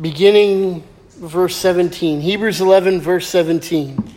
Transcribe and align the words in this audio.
beginning 0.00 0.82
verse 1.16 1.56
17. 1.56 2.20
Hebrews 2.20 2.60
11, 2.60 3.00
verse 3.00 3.28
17. 3.28 4.12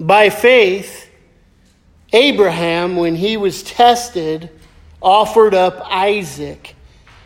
By 0.00 0.30
faith, 0.30 1.08
Abraham, 2.12 2.96
when 2.96 3.14
he 3.14 3.36
was 3.36 3.62
tested, 3.62 4.50
offered 5.00 5.54
up 5.54 5.80
Isaac, 5.90 6.74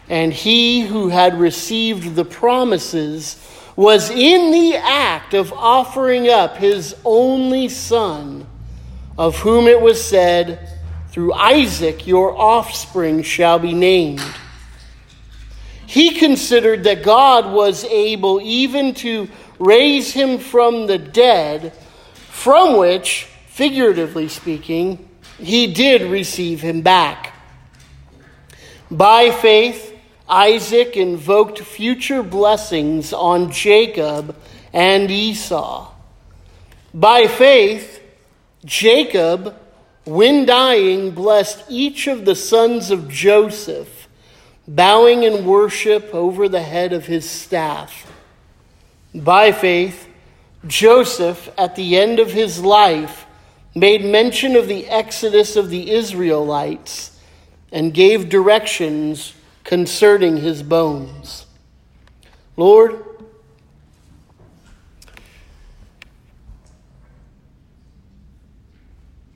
and 0.09 0.33
he 0.33 0.83
who 0.83 1.09
had 1.09 1.39
received 1.39 2.15
the 2.15 2.25
promises 2.25 3.43
was 3.77 4.11
in 4.11 4.51
the 4.51 4.77
act 4.77 5.35
of 5.35 5.53
offering 5.53 6.29
up 6.29 6.57
his 6.57 6.97
only 7.05 7.69
son, 7.69 8.47
of 9.17 9.37
whom 9.39 9.67
it 9.67 9.81
was 9.81 10.03
said, 10.03 10.81
Through 11.11 11.33
Isaac 11.35 12.07
your 12.07 12.37
offspring 12.37 13.23
shall 13.23 13.59
be 13.59 13.73
named. 13.73 14.23
He 15.89 16.11
considered 16.11 16.85
that 16.85 17.03
God 17.03 17.51
was 17.51 17.83
able 17.85 18.43
even 18.43 18.93
to 18.97 19.27
raise 19.59 20.13
him 20.13 20.39
from 20.39 20.87
the 20.87 20.99
dead, 20.99 21.73
from 22.13 22.77
which, 22.77 23.25
figuratively 23.47 24.29
speaking, 24.29 25.09
he 25.39 25.73
did 25.73 26.03
receive 26.03 26.61
him 26.61 26.83
back. 26.83 27.33
By 28.91 29.31
faith, 29.31 29.99
Isaac 30.29 30.95
invoked 30.99 31.61
future 31.61 32.23
blessings 32.23 33.15
on 33.15 33.51
Jacob 33.51 34.37
and 34.75 35.11
Esau. 35.11 35.91
By 36.93 37.27
faith, 37.29 38.03
Jacob, 38.63 39.57
when 40.05 40.45
dying, 40.45 41.13
blessed 41.13 41.65
each 41.71 42.09
of 42.09 42.27
the 42.27 42.37
sons 42.37 42.91
of 42.91 43.09
Joseph 43.09 43.98
bowing 44.69 45.23
in 45.23 45.47
worship 45.47 46.15
over 46.15 46.47
the 46.49 46.63
head 46.63 46.93
of 46.93 47.07
his 47.07 47.29
staff. 47.29 48.07
By 49.15 49.51
faith, 49.51 50.07
Joseph, 50.67 51.49
at 51.57 51.75
the 51.75 51.97
end 51.97 52.19
of 52.19 52.31
his 52.31 52.61
life, 52.63 53.25
made 53.75 54.05
mention 54.05 54.57
of 54.57 54.69
the 54.69 54.87
exodus 54.87 55.57
of 55.57 55.71
the 55.71 55.91
Israelites 55.91 57.19
and 57.73 57.95
gave 57.95 58.29
directions 58.29 59.33
concerning 59.65 60.37
his 60.37 60.63
bones. 60.63 61.47
Lord, 62.57 63.05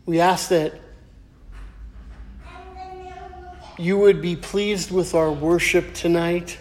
we 0.05 0.21
ask 0.21 0.51
that 0.51 0.75
you 3.79 3.99
would 3.99 4.21
be 4.21 4.37
pleased 4.37 4.91
with 4.91 5.15
our 5.15 5.31
worship 5.31 5.95
tonight. 5.95 6.59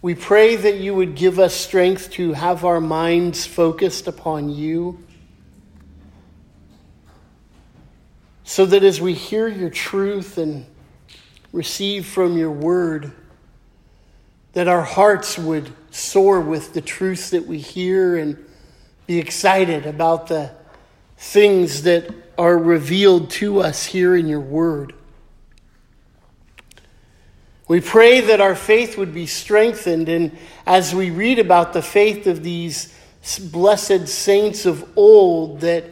We 0.00 0.14
pray 0.14 0.56
that 0.56 0.78
you 0.78 0.94
would 0.94 1.14
give 1.14 1.38
us 1.38 1.54
strength 1.54 2.10
to 2.12 2.32
have 2.32 2.64
our 2.64 2.80
minds 2.80 3.46
focused 3.46 4.08
upon 4.08 4.48
you. 4.48 4.98
So 8.44 8.66
that 8.66 8.82
as 8.82 9.00
we 9.00 9.14
hear 9.14 9.46
your 9.46 9.70
truth 9.70 10.38
and 10.38 10.66
receive 11.52 12.06
from 12.06 12.36
your 12.36 12.50
word, 12.50 13.12
that 14.54 14.68
our 14.68 14.82
hearts 14.82 15.38
would 15.38 15.72
soar 15.90 16.40
with 16.40 16.74
the 16.74 16.80
truths 16.80 17.30
that 17.30 17.46
we 17.46 17.58
hear 17.58 18.16
and 18.16 18.44
be 19.06 19.18
excited 19.18 19.86
about 19.86 20.26
the 20.26 20.50
things 21.16 21.82
that 21.82 22.12
are 22.38 22.56
revealed 22.56 23.30
to 23.30 23.60
us 23.60 23.84
here 23.84 24.16
in 24.16 24.26
your 24.26 24.40
word. 24.40 24.94
We 27.68 27.80
pray 27.80 28.20
that 28.20 28.40
our 28.40 28.54
faith 28.54 28.98
would 28.98 29.14
be 29.14 29.26
strengthened, 29.26 30.08
and 30.08 30.36
as 30.66 30.94
we 30.94 31.10
read 31.10 31.38
about 31.38 31.72
the 31.72 31.82
faith 31.82 32.26
of 32.26 32.42
these 32.42 32.94
blessed 33.50 34.08
saints 34.08 34.66
of 34.66 34.86
old, 34.96 35.60
that 35.60 35.84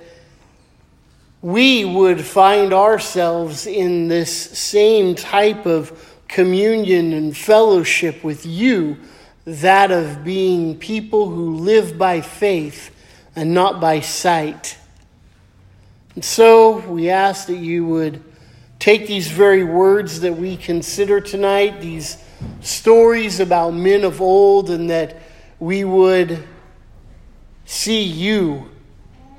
we 1.43 1.85
would 1.85 2.21
find 2.21 2.75
ourselves 2.75 3.67
in 3.67 4.09
this 4.09 4.31
same 4.31 5.15
type 5.15 5.65
of 5.65 6.17
communion 6.29 7.13
and 7.13 7.37
fellowship 7.37 8.23
with 8.23 8.45
you, 8.45 8.99
that 9.47 9.91
of 9.91 10.23
being 10.23 10.77
people 10.77 11.31
who 11.31 11.57
live 11.57 11.97
by 11.97 12.21
faith 12.21 12.95
and 13.35 13.55
not 13.55 13.81
by 13.81 14.01
sight. 14.01 14.77
And 16.15 16.25
so 16.25 16.79
we 16.89 17.09
ask 17.11 17.47
that 17.47 17.59
you 17.59 17.87
would 17.87 18.23
take 18.79 19.07
these 19.07 19.31
very 19.31 19.63
words 19.63 20.21
that 20.21 20.37
we 20.37 20.57
consider 20.57 21.21
tonight, 21.21 21.81
these 21.81 22.17
stories 22.61 23.39
about 23.39 23.75
men 23.75 24.05
of 24.05 24.21
old, 24.21 24.71
and 24.71 24.91
that 24.91 25.17
we 25.59 25.85
would 25.85 26.43
see 27.65 28.03
you 28.03 28.71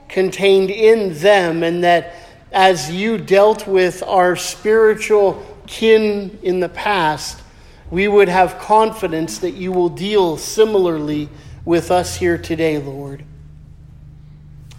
contained 0.07 0.69
in 0.69 1.13
them, 1.19 1.63
and 1.63 1.83
that 1.83 2.15
as 2.51 2.91
you 2.91 3.17
dealt 3.17 3.67
with 3.67 4.03
our 4.03 4.35
spiritual 4.35 5.45
kin 5.67 6.37
in 6.43 6.59
the 6.59 6.69
past, 6.69 7.41
we 7.89 8.07
would 8.07 8.29
have 8.29 8.57
confidence 8.59 9.39
that 9.39 9.51
you 9.51 9.71
will 9.71 9.89
deal 9.89 10.37
similarly 10.37 11.27
with 11.65 11.91
us 11.91 12.15
here 12.15 12.37
today, 12.37 12.77
Lord. 12.77 13.23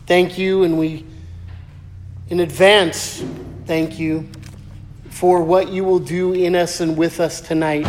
Thank 0.07 0.39
you, 0.39 0.63
and 0.63 0.79
we 0.79 1.05
in 2.32 2.41
advance, 2.41 3.22
thank 3.66 3.98
you 3.98 4.26
for 5.10 5.43
what 5.43 5.69
you 5.70 5.84
will 5.84 5.98
do 5.98 6.32
in 6.32 6.56
us 6.56 6.81
and 6.81 6.97
with 6.97 7.20
us 7.20 7.43
tonight 7.43 7.87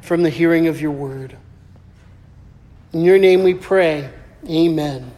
from 0.00 0.24
the 0.24 0.28
hearing 0.28 0.66
of 0.66 0.80
your 0.80 0.90
word. 0.90 1.36
In 2.92 3.04
your 3.04 3.16
name 3.16 3.44
we 3.44 3.54
pray. 3.54 4.10
Amen. 4.50 5.12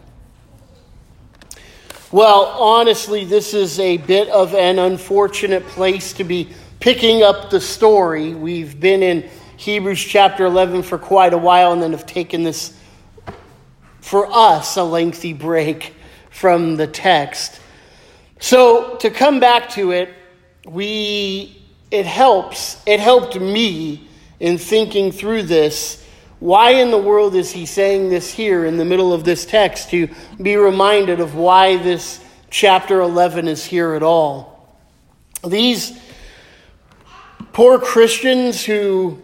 Well, 2.12 2.44
honestly, 2.44 3.24
this 3.24 3.54
is 3.54 3.80
a 3.80 3.96
bit 3.96 4.28
of 4.28 4.54
an 4.54 4.78
unfortunate 4.78 5.64
place 5.68 6.12
to 6.12 6.24
be 6.24 6.50
picking 6.78 7.22
up 7.22 7.48
the 7.48 7.62
story. 7.62 8.34
We've 8.34 8.78
been 8.78 9.02
in 9.02 9.30
Hebrews 9.56 10.04
chapter 10.04 10.44
11 10.44 10.82
for 10.82 10.98
quite 10.98 11.32
a 11.32 11.38
while 11.38 11.72
and 11.72 11.80
then 11.80 11.92
have 11.92 12.04
taken 12.04 12.42
this, 12.42 12.78
for 14.02 14.28
us, 14.30 14.76
a 14.76 14.84
lengthy 14.84 15.32
break 15.32 15.94
from 16.28 16.76
the 16.76 16.86
text. 16.86 17.62
So 18.40 18.96
to 18.96 19.10
come 19.10 19.40
back 19.40 19.70
to 19.70 19.90
it, 19.90 20.10
we 20.66 21.58
it 21.90 22.06
helps. 22.06 22.80
It 22.86 23.00
helped 23.00 23.40
me 23.40 24.08
in 24.40 24.58
thinking 24.58 25.10
through 25.10 25.44
this. 25.44 26.04
Why 26.38 26.72
in 26.72 26.90
the 26.90 26.98
world 26.98 27.34
is 27.34 27.50
he 27.50 27.66
saying 27.66 28.10
this 28.10 28.32
here 28.32 28.64
in 28.64 28.76
the 28.76 28.84
middle 28.84 29.12
of 29.12 29.24
this 29.24 29.44
text 29.44 29.90
to 29.90 30.08
be 30.40 30.56
reminded 30.56 31.18
of 31.18 31.34
why 31.34 31.76
this 31.78 32.22
chapter 32.50 33.00
11 33.00 33.48
is 33.48 33.64
here 33.64 33.94
at 33.94 34.02
all? 34.02 34.78
These 35.46 35.98
poor 37.52 37.78
Christians 37.78 38.64
who 38.64 39.20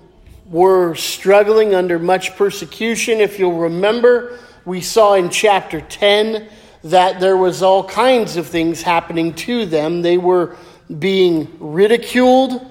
were 0.47 0.95
struggling 0.95 1.75
under 1.75 1.99
much 1.99 2.35
persecution, 2.37 3.21
if 3.21 3.39
you'll 3.39 3.59
remember, 3.59 4.39
we 4.65 4.81
saw 4.81 5.15
in 5.15 5.31
chapter 5.31 5.81
10 5.81 6.49
that 6.85 7.19
there 7.19 7.37
was 7.37 7.63
all 7.63 7.83
kinds 7.83 8.37
of 8.37 8.47
things 8.47 8.83
happening 8.83 9.33
to 9.33 9.65
them. 9.65 10.03
They 10.03 10.19
were 10.19 10.57
being 10.99 11.51
ridiculed. 11.59 12.71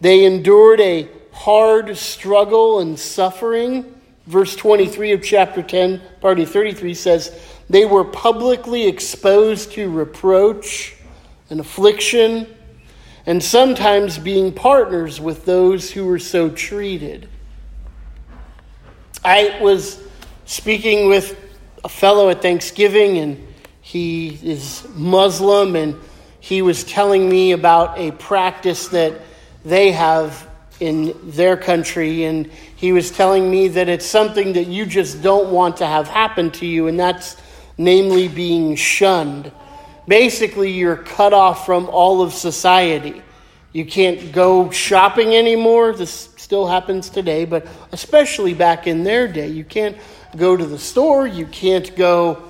They 0.00 0.24
endured 0.24 0.80
a 0.80 1.08
hard 1.32 1.96
struggle 1.96 2.78
and 2.78 2.96
suffering. 2.96 4.00
Verse 4.26 4.54
23 4.54 5.12
of 5.12 5.22
chapter 5.24 5.60
10, 5.60 6.00
party 6.20 6.44
33 6.44 6.94
says, 6.94 7.36
They 7.68 7.84
were 7.84 8.04
publicly 8.04 8.86
exposed 8.86 9.72
to 9.72 9.90
reproach 9.90 10.94
and 11.50 11.58
affliction, 11.58 12.46
and 13.26 13.42
sometimes 13.42 14.18
being 14.18 14.52
partners 14.52 15.20
with 15.20 15.44
those 15.44 15.90
who 15.90 16.06
were 16.06 16.20
so 16.20 16.48
treated. 16.48 17.28
I 19.24 19.58
was 19.60 20.00
speaking 20.46 21.08
with 21.08 21.41
a 21.84 21.88
fellow 21.88 22.28
at 22.28 22.42
Thanksgiving, 22.42 23.18
and 23.18 23.46
he 23.80 24.38
is 24.42 24.86
Muslim, 24.94 25.76
and 25.76 25.96
he 26.40 26.62
was 26.62 26.84
telling 26.84 27.28
me 27.28 27.52
about 27.52 27.98
a 27.98 28.12
practice 28.12 28.88
that 28.88 29.20
they 29.64 29.92
have 29.92 30.48
in 30.80 31.14
their 31.22 31.56
country, 31.56 32.24
and 32.24 32.50
he 32.76 32.92
was 32.92 33.10
telling 33.10 33.50
me 33.50 33.68
that 33.68 33.88
it's 33.88 34.06
something 34.06 34.54
that 34.54 34.66
you 34.66 34.84
just 34.86 35.22
don't 35.22 35.52
want 35.52 35.76
to 35.76 35.86
have 35.86 36.08
happen 36.08 36.50
to 36.50 36.66
you, 36.66 36.88
and 36.88 36.98
that's 36.98 37.36
namely 37.78 38.28
being 38.28 38.74
shunned. 38.74 39.50
Basically, 40.08 40.72
you're 40.72 40.96
cut 40.96 41.32
off 41.32 41.64
from 41.64 41.88
all 41.88 42.22
of 42.22 42.32
society. 42.32 43.22
You 43.72 43.86
can't 43.86 44.32
go 44.32 44.70
shopping 44.70 45.34
anymore. 45.34 45.92
This 45.92 46.28
still 46.36 46.66
happens 46.66 47.08
today, 47.08 47.44
but 47.44 47.66
especially 47.92 48.52
back 48.52 48.86
in 48.86 49.04
their 49.04 49.28
day, 49.28 49.48
you 49.48 49.64
can't 49.64 49.96
go 50.36 50.56
to 50.56 50.64
the 50.64 50.78
store, 50.78 51.26
you 51.26 51.46
can't 51.46 51.94
go 51.96 52.42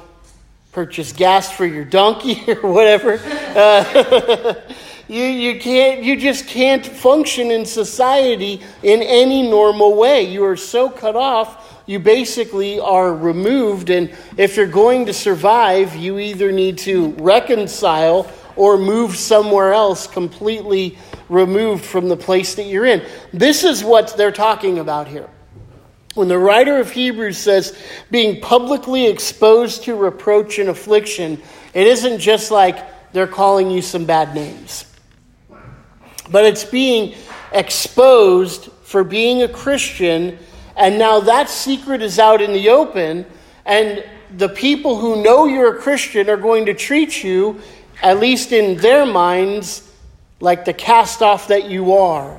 purchase 0.73 1.12
gas 1.12 1.52
for 1.52 1.67
your 1.67 1.84
donkey 1.84 2.43
or 2.62 2.73
whatever. 2.73 3.20
Uh, 3.55 4.55
you, 5.08 5.25
you 5.25 5.61
can't 5.61 6.02
you 6.02 6.17
just 6.17 6.46
can't 6.46 6.87
function 6.87 7.50
in 7.50 7.67
society 7.67 8.62
in 8.82 9.02
any 9.02 9.49
normal 9.49 9.96
way. 9.96 10.23
You 10.23 10.44
are 10.44 10.56
so 10.56 10.88
cut 10.88 11.17
off, 11.17 11.82
you 11.87 11.99
basically 11.99 12.81
are 12.81 13.14
removed 13.14 13.90
and 13.90 14.14
if 14.37 14.56
you're 14.56 14.67
going 14.67 15.06
to 15.06 15.12
survive, 15.12 15.94
you 15.96 16.19
either 16.19 16.50
need 16.50 16.79
to 16.79 17.11
reconcile 17.19 18.31
or 18.56 18.79
move 18.79 19.17
somewhere 19.17 19.73
else 19.73 20.06
completely 20.06 20.99
removed 21.29 21.84
from 21.84 22.08
the 22.08 22.17
place 22.17 22.55
that 22.55 22.64
you're 22.64 22.84
in. 22.84 23.02
This 23.32 23.64
is 23.64 23.82
what 23.82 24.17
they're 24.17 24.32
talking 24.32 24.79
about 24.79 25.08
here. 25.08 25.29
When 26.14 26.29
the 26.29 26.38
writer 26.38 26.79
of 26.79 26.91
Hebrews 26.91 27.38
says 27.38 27.76
being 28.11 28.41
publicly 28.41 29.06
exposed 29.06 29.85
to 29.85 29.94
reproach 29.94 30.59
and 30.59 30.69
affliction, 30.69 31.41
it 31.73 31.87
isn't 31.87 32.19
just 32.19 32.50
like 32.50 33.12
they're 33.12 33.26
calling 33.26 33.70
you 33.70 33.81
some 33.81 34.05
bad 34.05 34.35
names, 34.35 34.85
but 36.31 36.44
it's 36.44 36.64
being 36.64 37.14
exposed 37.53 38.70
for 38.82 39.05
being 39.05 39.43
a 39.43 39.49
Christian, 39.49 40.38
and 40.76 40.99
now 40.99 41.20
that 41.20 41.49
secret 41.49 42.03
is 42.03 42.19
out 42.19 42.43
in 42.43 42.53
the 42.53 42.69
open, 42.69 43.25
and 43.65 44.05
the 44.37 44.49
people 44.49 44.99
who 44.99 45.23
know 45.23 45.47
you're 45.47 45.76
a 45.76 45.81
Christian 45.81 46.29
are 46.29 46.37
going 46.37 46.67
to 46.67 46.75
treat 46.75 47.23
you, 47.23 47.61
at 48.03 48.19
least 48.19 48.53
in 48.53 48.76
their 48.79 49.06
minds, 49.06 49.91
like 50.41 50.65
the 50.65 50.73
cast 50.73 51.23
off 51.23 51.49
that 51.49 51.70
you 51.70 51.94
are. 51.94 52.38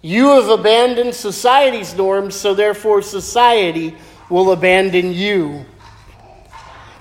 You 0.00 0.40
have 0.40 0.48
abandoned 0.48 1.14
society's 1.14 1.94
norms, 1.94 2.36
so 2.36 2.54
therefore 2.54 3.02
society 3.02 3.96
will 4.30 4.52
abandon 4.52 5.12
you. 5.12 5.64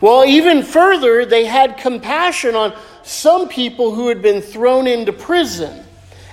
Well, 0.01 0.25
even 0.25 0.63
further, 0.63 1.25
they 1.25 1.45
had 1.45 1.77
compassion 1.77 2.55
on 2.55 2.75
some 3.03 3.49
people 3.49 3.93
who 3.93 4.07
had 4.07 4.21
been 4.21 4.41
thrown 4.41 4.87
into 4.87 5.13
prison. 5.13 5.83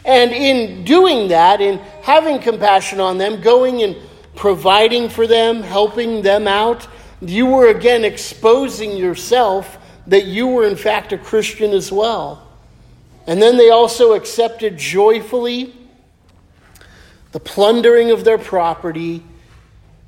And 0.04 0.32
in 0.32 0.84
doing 0.84 1.28
that, 1.28 1.60
in 1.60 1.78
having 2.02 2.38
compassion 2.38 3.00
on 3.00 3.18
them, 3.18 3.40
going 3.40 3.82
and 3.82 3.96
providing 4.34 5.08
for 5.08 5.26
them, 5.26 5.62
helping 5.62 6.22
them 6.22 6.46
out, 6.46 6.86
you 7.20 7.46
were 7.46 7.68
again 7.68 8.04
exposing 8.04 8.96
yourself 8.96 9.78
that 10.06 10.26
you 10.26 10.46
were 10.46 10.66
in 10.66 10.76
fact 10.76 11.12
a 11.12 11.18
Christian 11.18 11.72
as 11.72 11.90
well. 11.90 12.46
And 13.26 13.40
then 13.40 13.56
they 13.56 13.70
also 13.70 14.12
accepted 14.12 14.76
joyfully 14.76 15.74
the 17.34 17.40
plundering 17.40 18.12
of 18.12 18.22
their 18.22 18.38
property 18.38 19.20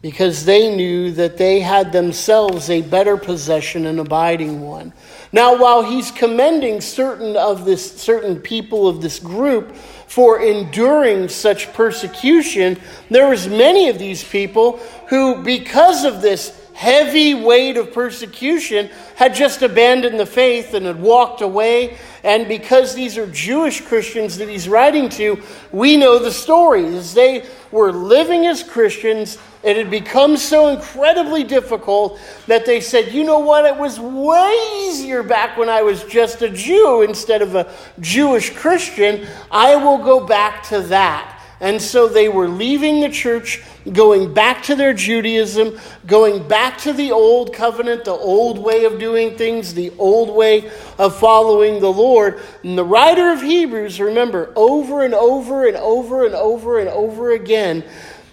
because 0.00 0.44
they 0.44 0.76
knew 0.76 1.10
that 1.10 1.36
they 1.36 1.58
had 1.58 1.90
themselves 1.90 2.70
a 2.70 2.82
better 2.82 3.16
possession 3.16 3.86
and 3.86 3.98
abiding 3.98 4.60
one. 4.60 4.92
Now, 5.32 5.60
while 5.60 5.82
he's 5.82 6.12
commending 6.12 6.80
certain 6.80 7.36
of 7.36 7.64
this 7.64 8.00
certain 8.00 8.36
people 8.40 8.86
of 8.86 9.02
this 9.02 9.18
group 9.18 9.74
for 9.74 10.40
enduring 10.40 11.28
such 11.28 11.72
persecution, 11.72 12.78
there 13.10 13.28
was 13.28 13.48
many 13.48 13.88
of 13.88 13.98
these 13.98 14.22
people 14.22 14.78
who, 15.08 15.42
because 15.42 16.04
of 16.04 16.22
this 16.22 16.65
heavy 16.76 17.32
weight 17.32 17.78
of 17.78 17.90
persecution, 17.90 18.90
had 19.14 19.34
just 19.34 19.62
abandoned 19.62 20.20
the 20.20 20.26
faith 20.26 20.74
and 20.74 20.84
had 20.84 21.00
walked 21.00 21.40
away. 21.40 21.96
And 22.22 22.46
because 22.46 22.94
these 22.94 23.16
are 23.16 23.26
Jewish 23.28 23.80
Christians 23.80 24.36
that 24.36 24.48
he's 24.50 24.68
writing 24.68 25.08
to, 25.10 25.42
we 25.72 25.96
know 25.96 26.18
the 26.18 26.30
story. 26.30 26.84
As 26.84 27.14
they 27.14 27.46
were 27.70 27.92
living 27.92 28.44
as 28.46 28.62
Christians, 28.62 29.38
it 29.62 29.78
had 29.78 29.90
become 29.90 30.36
so 30.36 30.68
incredibly 30.68 31.44
difficult 31.44 32.20
that 32.46 32.66
they 32.66 32.82
said, 32.82 33.10
you 33.10 33.24
know 33.24 33.38
what, 33.38 33.64
it 33.64 33.76
was 33.76 33.98
way 33.98 34.54
easier 34.86 35.22
back 35.22 35.56
when 35.56 35.70
I 35.70 35.80
was 35.80 36.04
just 36.04 36.42
a 36.42 36.50
Jew 36.50 37.00
instead 37.02 37.40
of 37.40 37.54
a 37.54 37.72
Jewish 38.00 38.50
Christian. 38.50 39.26
I 39.50 39.76
will 39.76 39.98
go 39.98 40.26
back 40.26 40.62
to 40.64 40.82
that. 40.82 41.35
And 41.60 41.80
so 41.80 42.06
they 42.06 42.28
were 42.28 42.48
leaving 42.48 43.00
the 43.00 43.08
church, 43.08 43.62
going 43.90 44.34
back 44.34 44.62
to 44.64 44.74
their 44.74 44.92
Judaism, 44.92 45.78
going 46.06 46.46
back 46.46 46.76
to 46.78 46.92
the 46.92 47.12
old 47.12 47.54
covenant, 47.54 48.04
the 48.04 48.12
old 48.12 48.58
way 48.58 48.84
of 48.84 48.98
doing 48.98 49.36
things, 49.36 49.72
the 49.72 49.90
old 49.98 50.34
way 50.34 50.70
of 50.98 51.18
following 51.18 51.80
the 51.80 51.92
Lord. 51.92 52.40
And 52.62 52.76
the 52.76 52.84
writer 52.84 53.30
of 53.30 53.40
Hebrews, 53.40 54.00
remember, 54.00 54.52
over 54.54 55.02
and 55.02 55.14
over 55.14 55.66
and 55.66 55.76
over 55.78 56.26
and 56.26 56.34
over 56.34 56.78
and 56.78 56.88
over 56.90 57.32
again, 57.32 57.84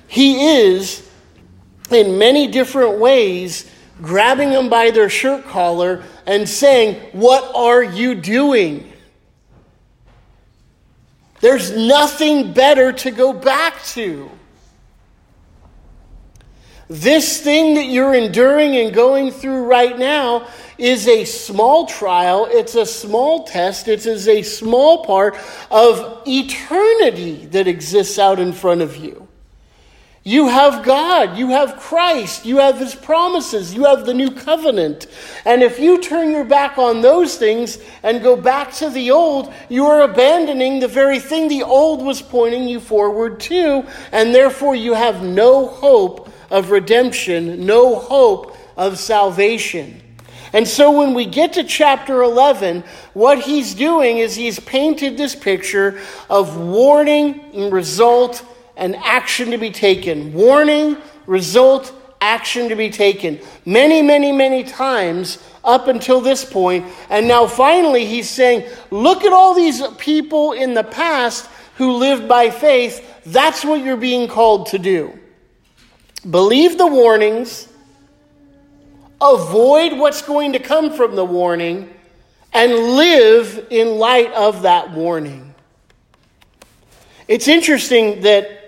he 0.08 0.46
is, 0.46 1.10
in 1.90 2.18
many 2.18 2.48
different 2.48 3.00
ways, 3.00 3.70
grabbing 4.02 4.50
them 4.50 4.70
by 4.70 4.92
their 4.92 5.10
shirt 5.10 5.46
collar 5.46 6.04
and 6.26 6.48
saying, 6.48 6.96
What 7.14 7.56
are 7.56 7.84
you 7.84 8.16
doing? 8.16 8.93
There's 11.44 11.76
nothing 11.76 12.54
better 12.54 12.94
to 12.94 13.12
go 13.12 13.34
back 13.34 13.84
to. 13.88 14.32
This 16.88 17.42
thing 17.42 17.74
that 17.74 17.84
you're 17.84 18.14
enduring 18.14 18.78
and 18.78 18.94
going 18.94 19.30
through 19.30 19.66
right 19.66 20.00
now 20.00 20.48
is 20.78 21.06
a 21.06 21.26
small 21.26 21.86
trial, 21.86 22.48
it's 22.50 22.76
a 22.76 22.86
small 22.86 23.44
test, 23.44 23.90
it 23.90 24.06
is 24.06 24.30
a 24.30 24.42
small 24.42 25.04
part 25.04 25.36
of 25.70 26.24
eternity 26.26 27.48
that 27.48 27.68
exists 27.68 28.18
out 28.18 28.40
in 28.40 28.54
front 28.54 28.82
of 28.82 28.96
you. 28.96 29.23
You 30.26 30.48
have 30.48 30.86
God, 30.86 31.38
you 31.38 31.50
have 31.50 31.78
Christ, 31.78 32.46
you 32.46 32.58
have 32.58 32.78
His 32.78 32.96
promises, 32.96 33.74
you 33.74 33.84
have 33.84 34.06
the 34.06 34.14
new 34.14 34.32
covenant. 34.32 35.08
And 35.44 35.62
if 35.62 35.80
you 35.80 36.02
turn 36.02 36.32
your 36.32 36.46
back 36.46 36.78
on 36.78 37.02
those 37.02 37.36
things 37.36 37.78
and 38.04 38.24
go 38.24 38.38
back 38.38 38.72
to 38.76 38.90
the 38.90 39.12
old, 39.12 39.54
you 39.68 39.86
are 39.86 40.04
abandoning 40.04 40.80
the 40.80 40.88
very 40.88 41.20
thing 41.20 41.50
the 41.50 41.64
old 41.64 42.02
was 42.02 42.22
pointing 42.22 42.70
you 42.70 42.80
forward 42.80 43.42
to, 43.42 43.86
and 44.14 44.34
therefore 44.34 44.76
you 44.76 44.94
have 44.94 45.24
no 45.24 45.68
hope 45.68 46.30
of 46.50 46.72
redemption, 46.72 47.66
no 47.66 47.96
hope 47.96 48.56
of 48.78 48.98
salvation. 48.98 50.02
And 50.54 50.66
so 50.66 51.00
when 51.00 51.14
we 51.14 51.26
get 51.26 51.54
to 51.54 51.66
chapter 51.66 52.22
11, 52.22 52.86
what 53.14 53.42
he's 53.42 53.74
doing 53.74 54.20
is 54.20 54.36
he's 54.36 54.60
painted 54.60 55.18
this 55.18 55.36
picture 55.36 56.00
of 56.30 56.56
warning 56.56 57.42
and 57.54 57.74
result 57.74 58.46
and 58.76 58.96
action 58.96 59.52
to 59.52 59.58
be 59.58 59.72
taken. 59.72 60.34
Warning, 60.34 60.98
result, 61.26 61.94
action 62.22 62.70
to 62.70 62.76
be 62.76 62.90
taken. 62.90 63.40
Many, 63.66 64.02
many, 64.02 64.32
many 64.32 64.64
times 64.64 65.44
up 65.64 65.88
until 65.88 66.22
this 66.22 66.46
point. 66.46 66.86
And 67.10 67.28
now 67.28 67.48
finally, 67.48 68.06
he's 68.06 68.30
saying, 68.30 68.70
look 68.92 69.24
at 69.24 69.34
all 69.34 69.54
these 69.54 69.86
people 69.98 70.54
in 70.54 70.74
the 70.74 70.84
past 70.84 71.50
who 71.76 71.94
lived 71.94 72.28
by 72.28 72.50
faith. 72.50 73.24
That's 73.26 73.66
what 73.66 73.84
you're 73.84 73.98
being 73.98 74.28
called 74.28 74.68
to 74.68 74.80
do. 74.80 75.18
Believe 76.30 76.78
the 76.78 76.88
warnings, 76.88 77.68
avoid 79.20 79.98
what's 79.98 80.22
going 80.22 80.54
to 80.54 80.60
come 80.60 80.94
from 80.94 81.16
the 81.16 81.26
warning, 81.26 81.94
and 82.54 82.72
live 82.72 83.68
in 83.70 83.98
light 83.98 84.32
of 84.32 84.62
that 84.62 84.92
warning. 84.92 85.54
It's 87.28 87.48
interesting 87.48 88.22
that 88.22 88.63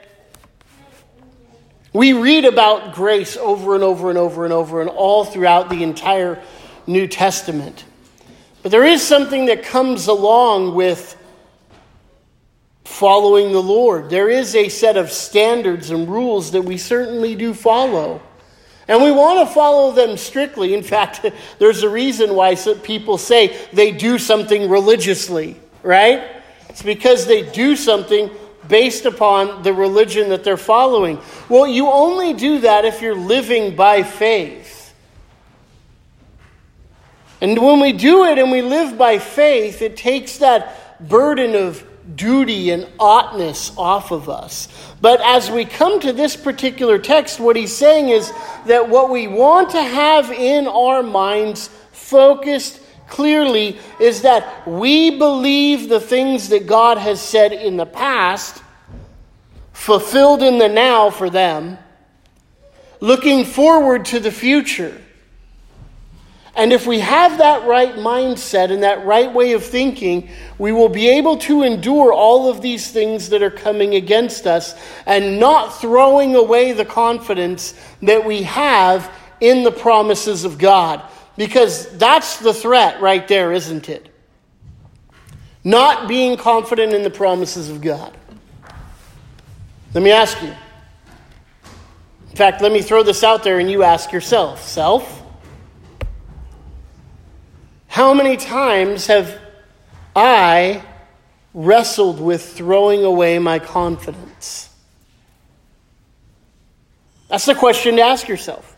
we 1.96 2.12
read 2.12 2.44
about 2.44 2.94
grace 2.94 3.38
over 3.38 3.74
and 3.74 3.82
over 3.82 4.10
and 4.10 4.18
over 4.18 4.44
and 4.44 4.52
over 4.52 4.82
and 4.82 4.90
all 4.90 5.24
throughout 5.24 5.70
the 5.70 5.82
entire 5.82 6.44
New 6.86 7.08
Testament. 7.08 7.86
But 8.62 8.72
there 8.72 8.84
is 8.84 9.02
something 9.02 9.46
that 9.46 9.64
comes 9.64 10.08
along 10.08 10.76
with 10.76 11.16
following 12.84 13.54
the 13.54 13.62
Lord. 13.62 14.10
There 14.10 14.30
is 14.30 14.56
a 14.56 14.68
set 14.68 14.98
of 14.98 15.10
standards 15.10 15.90
and 15.90 16.10
rules 16.10 16.52
that 16.52 16.64
we 16.64 16.78
certainly 16.78 17.34
do 17.34 17.54
follow. 17.54 18.22
And 18.90 19.02
we 19.02 19.12
want 19.12 19.48
to 19.48 19.54
follow 19.54 19.94
them 19.94 20.18
strictly. 20.18 20.74
In 20.74 20.84
fact, 20.84 21.26
there's 21.60 21.84
a 21.84 21.90
reason 21.90 22.36
why 22.36 22.56
people 22.84 23.18
say 23.18 23.56
they 23.72 23.92
do 23.92 24.18
something 24.18 24.70
religiously, 24.70 25.56
right? 25.82 26.30
It's 26.68 26.84
because 26.84 27.26
they 27.26 27.50
do 27.50 27.78
something 27.78 28.30
based 28.68 29.06
upon 29.06 29.64
the 29.64 29.74
religion 29.74 30.30
that 30.30 30.44
they're 30.44 30.58
following. 30.58 31.20
Well, 31.50 31.68
you 31.68 31.88
only 31.88 32.34
do 32.34 32.60
that 32.60 32.86
if 32.86 33.02
you're 33.02 33.16
living 33.16 33.76
by 33.76 34.04
faith. 34.04 34.94
And 37.42 37.62
when 37.62 37.80
we 37.80 37.92
do 37.92 38.26
it 38.26 38.40
and 38.40 38.52
we 38.52 38.62
live 38.62 38.98
by 38.98 39.20
faith, 39.20 39.82
it 39.82 39.98
takes 39.98 40.38
that 40.38 41.08
burden 41.08 41.56
of 41.56 41.86
duty 42.16 42.70
and 42.72 42.88
oughtness 43.00 43.76
off 43.78 44.12
of 44.12 44.30
us. 44.30 44.68
But 45.02 45.22
as 45.22 45.50
we 45.50 45.66
come 45.66 46.00
to 46.02 46.14
this 46.14 46.36
particular 46.36 46.98
text, 46.98 47.40
what 47.40 47.56
he's 47.56 47.76
saying 47.76 48.10
is 48.10 48.32
that 48.68 48.90
what 48.90 49.10
we 49.10 49.28
want 49.28 49.72
to 49.72 49.82
have 49.82 50.32
in 50.32 50.68
our 50.68 51.04
minds 51.04 51.70
focused 51.92 52.80
clearly 53.08 53.80
is 54.00 54.22
that 54.24 54.68
we 54.68 55.18
believe 55.18 55.90
the 55.90 56.00
things 56.00 56.50
that 56.50 56.68
God 56.68 56.98
has 56.98 57.22
said 57.22 57.54
in 57.54 57.78
the 57.78 57.86
past, 57.86 58.62
fulfilled 59.74 60.42
in 60.42 60.58
the 60.58 60.70
now 60.70 61.10
for 61.10 61.30
them, 61.30 61.78
looking 63.00 63.46
forward 63.46 64.06
to 64.06 64.20
the 64.20 64.32
future. 64.32 65.02
And 66.56 66.72
if 66.72 66.88
we 66.88 67.00
have 67.00 67.40
that 67.40 67.68
right 67.68 67.96
mindset 67.96 68.72
and 68.72 68.84
that 68.84 69.06
right 69.06 69.32
way 69.32 69.52
of 69.52 69.64
thinking, 69.64 70.30
we 70.58 70.72
will 70.72 70.88
be 70.88 71.10
able 71.10 71.38
to 71.40 71.64
endure 71.64 72.14
all 72.14 72.50
of 72.50 72.62
these 72.62 72.90
things 72.92 73.30
that 73.30 73.44
are 73.44 73.52
coming 73.52 73.96
against 73.96 74.48
us 74.48 74.74
and 75.06 75.38
not 75.38 75.82
throwing 75.82 76.34
away 76.34 76.72
the 76.72 76.86
confidence 76.86 77.74
that 78.02 78.26
we 78.26 78.44
have 78.44 79.12
in 79.42 79.64
the 79.64 79.72
promises 79.72 80.46
of 80.46 80.58
God. 80.58 81.04
Because 81.38 81.90
that's 81.98 82.38
the 82.38 82.54
threat 82.54 83.02
right 83.02 83.28
there, 83.28 83.52
isn't 83.52 83.90
it? 83.90 84.10
Not 85.64 86.08
being 86.08 86.38
confident 86.38 86.94
in 86.94 87.04
the 87.04 87.10
promises 87.10 87.70
of 87.70 87.82
God. 87.82 88.16
Let 89.94 90.04
me 90.04 90.12
ask 90.12 90.42
you. 90.42 90.54
In 92.30 92.36
fact, 92.36 92.62
let 92.62 92.72
me 92.72 92.82
throw 92.82 93.02
this 93.02 93.24
out 93.24 93.44
there 93.44 93.60
and 93.60 93.72
you 93.72 93.84
ask 93.84 94.12
yourself 94.12 94.62
self, 94.64 95.24
how 97.88 98.14
many 98.14 98.36
times 98.36 99.08
have 99.08 99.40
I 100.14 100.84
wrestled 101.54 102.20
with 102.20 102.44
throwing 102.44 103.06
away 103.06 103.40
my 103.40 103.60
confidence? 103.60 104.70
That's 107.30 107.46
the 107.46 107.56
question 107.56 107.96
to 107.96 108.02
ask 108.02 108.28
yourself. 108.28 108.76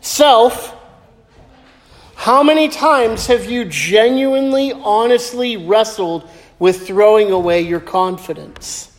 Self, 0.00 0.74
how 2.18 2.42
many 2.42 2.68
times 2.68 3.28
have 3.28 3.44
you 3.44 3.64
genuinely, 3.64 4.72
honestly 4.72 5.56
wrestled 5.56 6.28
with 6.58 6.84
throwing 6.84 7.30
away 7.30 7.60
your 7.60 7.78
confidence? 7.78 8.92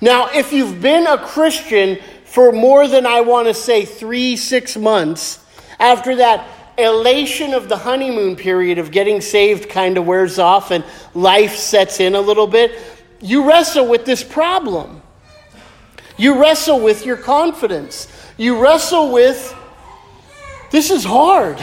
Now, 0.00 0.30
if 0.32 0.50
you've 0.50 0.80
been 0.80 1.06
a 1.06 1.18
Christian 1.18 1.98
for 2.24 2.50
more 2.50 2.88
than 2.88 3.04
I 3.04 3.20
want 3.20 3.46
to 3.48 3.52
say 3.52 3.84
three, 3.84 4.36
six 4.36 4.74
months, 4.74 5.44
after 5.78 6.16
that 6.16 6.48
elation 6.78 7.52
of 7.52 7.68
the 7.68 7.76
honeymoon 7.76 8.36
period 8.36 8.78
of 8.78 8.90
getting 8.90 9.20
saved 9.20 9.68
kind 9.68 9.98
of 9.98 10.06
wears 10.06 10.38
off 10.38 10.70
and 10.70 10.84
life 11.12 11.56
sets 11.56 12.00
in 12.00 12.14
a 12.14 12.20
little 12.22 12.46
bit, 12.46 12.72
you 13.20 13.46
wrestle 13.46 13.86
with 13.86 14.06
this 14.06 14.24
problem. 14.24 15.02
You 16.16 16.40
wrestle 16.40 16.80
with 16.80 17.04
your 17.04 17.18
confidence. 17.18 18.08
You 18.38 18.58
wrestle 18.58 19.12
with, 19.12 19.54
this 20.70 20.90
is 20.90 21.04
hard. 21.04 21.58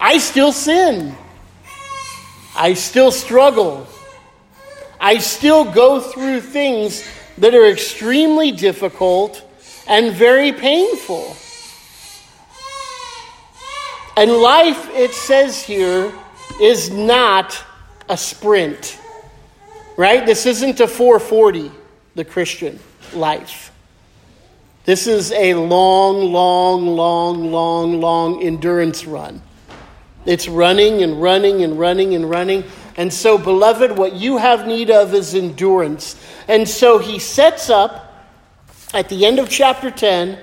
I 0.00 0.18
still 0.18 0.52
sin. 0.52 1.14
I 2.56 2.74
still 2.74 3.10
struggle. 3.10 3.86
I 5.00 5.18
still 5.18 5.64
go 5.64 6.00
through 6.00 6.40
things 6.40 7.04
that 7.38 7.54
are 7.54 7.66
extremely 7.66 8.50
difficult 8.52 9.44
and 9.86 10.14
very 10.14 10.52
painful. 10.52 11.36
And 14.16 14.32
life, 14.32 14.90
it 14.90 15.12
says 15.12 15.62
here, 15.62 16.12
is 16.60 16.90
not 16.90 17.64
a 18.08 18.16
sprint, 18.16 18.98
right? 19.96 20.26
This 20.26 20.46
isn't 20.46 20.80
a 20.80 20.88
440, 20.88 21.70
the 22.16 22.24
Christian 22.24 22.80
life. 23.14 23.67
This 24.88 25.06
is 25.06 25.32
a 25.32 25.52
long, 25.52 26.32
long, 26.32 26.86
long, 26.86 27.52
long, 27.52 28.00
long 28.00 28.42
endurance 28.42 29.04
run. 29.04 29.42
It's 30.24 30.48
running 30.48 31.02
and 31.02 31.20
running 31.20 31.62
and 31.62 31.78
running 31.78 32.14
and 32.14 32.30
running. 32.30 32.64
And 32.96 33.12
so, 33.12 33.36
beloved, 33.36 33.98
what 33.98 34.14
you 34.14 34.38
have 34.38 34.66
need 34.66 34.90
of 34.90 35.12
is 35.12 35.34
endurance. 35.34 36.16
And 36.48 36.66
so 36.66 36.96
he 36.96 37.18
sets 37.18 37.68
up 37.68 38.14
at 38.94 39.10
the 39.10 39.26
end 39.26 39.38
of 39.38 39.50
chapter 39.50 39.90
10 39.90 40.38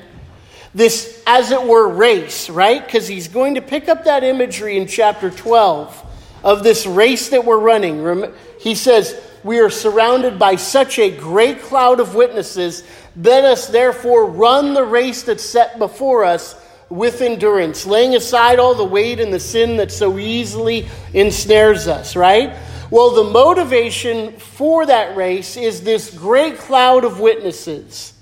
this, 0.75 1.23
as 1.25 1.49
it 1.49 1.63
were, 1.63 1.89
race, 1.89 2.47
right? 2.47 2.85
Because 2.85 3.07
he's 3.07 3.27
going 3.27 3.55
to 3.55 3.63
pick 3.63 3.89
up 3.89 4.03
that 4.03 4.23
imagery 4.23 4.77
in 4.77 4.85
chapter 4.85 5.31
12 5.31 6.05
of 6.43 6.61
this 6.61 6.85
race 6.85 7.29
that 7.29 7.45
we're 7.45 7.57
running. 7.57 8.31
He 8.59 8.75
says, 8.75 9.19
We 9.43 9.57
are 9.57 9.71
surrounded 9.71 10.37
by 10.37 10.57
such 10.57 10.99
a 10.99 11.09
great 11.09 11.63
cloud 11.63 11.99
of 11.99 12.13
witnesses. 12.13 12.83
Let 13.15 13.45
us 13.45 13.67
therefore 13.67 14.25
run 14.25 14.73
the 14.73 14.83
race 14.83 15.23
that's 15.23 15.43
set 15.43 15.79
before 15.79 16.25
us 16.25 16.55
with 16.89 17.21
endurance, 17.21 17.85
laying 17.85 18.15
aside 18.15 18.59
all 18.59 18.75
the 18.75 18.83
weight 18.83 19.19
and 19.19 19.33
the 19.33 19.39
sin 19.39 19.77
that 19.77 19.91
so 19.91 20.19
easily 20.19 20.87
ensnares 21.13 21.87
us, 21.87 22.15
right? 22.15 22.55
Well, 22.91 23.11
the 23.11 23.23
motivation 23.23 24.33
for 24.33 24.85
that 24.85 25.17
race 25.17 25.57
is 25.57 25.81
this 25.81 26.15
great 26.15 26.57
cloud 26.57 27.03
of 27.03 27.19
witnesses. 27.19 28.13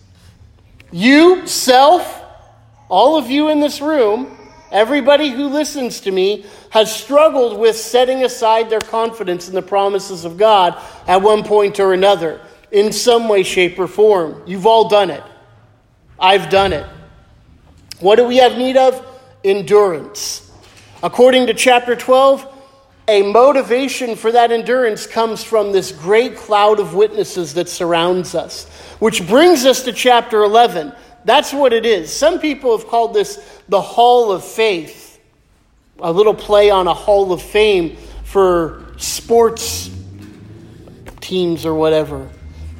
You, 0.91 1.47
self, 1.47 2.23
all 2.87 3.17
of 3.17 3.29
you 3.29 3.49
in 3.49 3.59
this 3.59 3.81
room, 3.81 4.37
everybody 4.71 5.29
who 5.29 5.47
listens 5.47 6.01
to 6.01 6.11
me, 6.11 6.45
has 6.69 6.95
struggled 6.95 7.59
with 7.59 7.75
setting 7.75 8.23
aside 8.23 8.69
their 8.69 8.79
confidence 8.79 9.49
in 9.49 9.55
the 9.55 9.61
promises 9.61 10.23
of 10.23 10.37
God 10.37 10.81
at 11.07 11.21
one 11.21 11.43
point 11.43 11.79
or 11.79 11.93
another, 11.93 12.39
in 12.73 12.91
some 12.91 13.29
way, 13.29 13.43
shape, 13.43 13.79
or 13.79 13.87
form. 13.87 14.41
You've 14.45 14.65
all 14.65 14.89
done 14.89 15.11
it. 15.11 15.23
I've 16.19 16.49
done 16.49 16.73
it. 16.73 16.85
What 17.99 18.15
do 18.17 18.25
we 18.25 18.37
have 18.37 18.57
need 18.57 18.75
of? 18.75 19.05
Endurance. 19.43 20.51
According 21.03 21.47
to 21.47 21.53
chapter 21.53 21.95
12, 21.95 22.49
a 23.07 23.21
motivation 23.21 24.15
for 24.15 24.31
that 24.31 24.51
endurance 24.51 25.05
comes 25.05 25.43
from 25.43 25.71
this 25.71 25.91
great 25.91 26.35
cloud 26.35 26.79
of 26.79 26.95
witnesses 26.95 27.53
that 27.53 27.69
surrounds 27.69 28.33
us. 28.33 28.65
Which 28.99 29.27
brings 29.27 29.65
us 29.65 29.83
to 29.83 29.93
chapter 29.93 30.43
11. 30.43 30.93
That's 31.25 31.53
what 31.53 31.73
it 31.73 31.85
is. 31.85 32.11
Some 32.11 32.39
people 32.39 32.75
have 32.77 32.87
called 32.87 33.13
this 33.13 33.61
the 33.69 33.81
Hall 33.81 34.31
of 34.31 34.43
Faith, 34.43 35.19
a 35.99 36.11
little 36.11 36.33
play 36.33 36.69
on 36.69 36.87
a 36.87 36.93
Hall 36.93 37.31
of 37.31 37.41
Fame 37.41 37.97
for 38.23 38.85
sports 38.97 39.91
teams 41.21 41.65
or 41.65 41.75
whatever. 41.75 42.29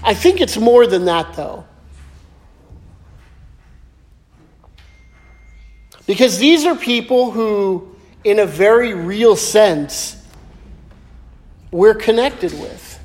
I 0.04 0.14
think 0.14 0.42
it's 0.42 0.58
more 0.58 0.86
than 0.86 1.06
that, 1.06 1.34
though. 1.34 1.66
Because 6.06 6.38
these 6.38 6.66
are 6.66 6.76
people 6.76 7.32
who, 7.32 7.96
in 8.24 8.40
a 8.40 8.46
very 8.46 8.94
real 8.94 9.38
sense, 9.38 10.22
we're 11.72 11.96
connected 11.96 12.52
with. 12.52 13.00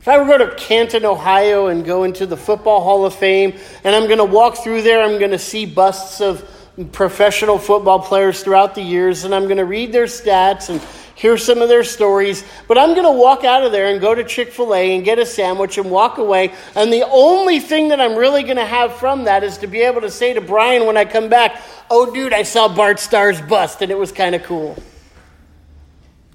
If 0.00 0.08
I 0.08 0.18
were 0.18 0.38
to 0.38 0.46
go 0.46 0.50
to 0.50 0.56
Canton, 0.56 1.04
Ohio, 1.04 1.66
and 1.68 1.84
go 1.84 2.04
into 2.04 2.26
the 2.26 2.36
Football 2.36 2.82
Hall 2.82 3.04
of 3.04 3.14
Fame, 3.14 3.56
and 3.84 3.94
I'm 3.94 4.06
going 4.06 4.18
to 4.18 4.24
walk 4.24 4.56
through 4.56 4.82
there, 4.82 5.02
I'm 5.02 5.18
going 5.18 5.30
to 5.30 5.38
see 5.38 5.66
busts 5.66 6.20
of 6.20 6.48
professional 6.90 7.58
football 7.58 8.00
players 8.00 8.42
throughout 8.42 8.74
the 8.74 8.82
years, 8.82 9.24
and 9.24 9.34
I'm 9.34 9.44
going 9.44 9.58
to 9.58 9.64
read 9.66 9.92
their 9.92 10.06
stats 10.06 10.70
and 10.70 10.80
hear 11.22 11.38
some 11.38 11.62
of 11.62 11.68
their 11.68 11.84
stories. 11.84 12.44
But 12.66 12.76
I'm 12.76 12.90
going 12.94 13.04
to 13.04 13.12
walk 13.12 13.44
out 13.44 13.62
of 13.62 13.70
there 13.70 13.88
and 13.88 14.00
go 14.00 14.12
to 14.14 14.24
Chick 14.24 14.50
fil 14.50 14.74
A 14.74 14.96
and 14.96 15.04
get 15.04 15.20
a 15.20 15.24
sandwich 15.24 15.78
and 15.78 15.88
walk 15.88 16.18
away. 16.18 16.52
And 16.74 16.92
the 16.92 17.04
only 17.08 17.60
thing 17.60 17.88
that 17.88 18.00
I'm 18.00 18.16
really 18.16 18.42
going 18.42 18.56
to 18.56 18.66
have 18.66 18.96
from 18.96 19.24
that 19.24 19.44
is 19.44 19.56
to 19.58 19.68
be 19.68 19.82
able 19.82 20.00
to 20.00 20.10
say 20.10 20.34
to 20.34 20.40
Brian 20.40 20.84
when 20.84 20.96
I 20.96 21.04
come 21.04 21.28
back, 21.28 21.62
Oh, 21.88 22.12
dude, 22.12 22.32
I 22.32 22.42
saw 22.42 22.74
Bart 22.74 22.98
Starr's 22.98 23.40
bust, 23.40 23.80
and 23.82 23.92
it 23.92 23.98
was 23.98 24.10
kind 24.10 24.34
of 24.34 24.42
cool 24.42 24.76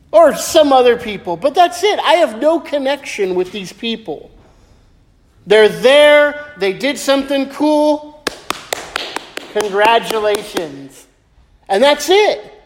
or 0.09 0.33
some 0.35 0.71
other 0.71 0.97
people. 0.97 1.35
But 1.37 1.53
that's 1.53 1.83
it. 1.83 1.99
I 1.99 2.13
have 2.13 2.39
no 2.39 2.59
connection 2.59 3.35
with 3.35 3.51
these 3.51 3.73
people. 3.73 4.31
They're 5.45 5.69
there, 5.69 6.53
they 6.57 6.73
did 6.73 6.97
something 6.97 7.49
cool. 7.49 8.23
Congratulations. 9.53 11.07
And 11.69 11.83
that's 11.83 12.09
it. 12.09 12.56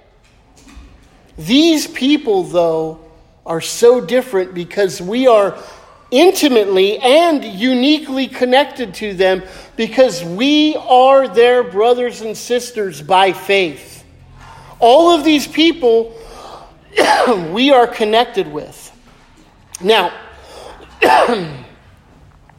These 1.38 1.88
people, 1.88 2.44
though, 2.44 3.00
are 3.46 3.62
so 3.62 4.02
different 4.02 4.54
because 4.54 5.02
we 5.02 5.28
are 5.28 5.58
intimately 6.12 6.98
and 7.00 7.44
uniquely 7.44 8.28
connected 8.28 8.94
to 8.94 9.14
them 9.14 9.42
because 9.78 10.24
we 10.24 10.76
are 10.76 11.28
their 11.28 11.64
brothers 11.64 12.22
and 12.22 12.38
sisters 12.38 13.02
by 13.02 13.32
faith. 13.32 14.04
All 14.80 15.12
of 15.12 15.24
these 15.24 15.48
people 15.48 16.16
we 17.52 17.72
are 17.72 17.88
connected 17.88 18.52
with. 18.52 18.90
Now, 19.82 20.14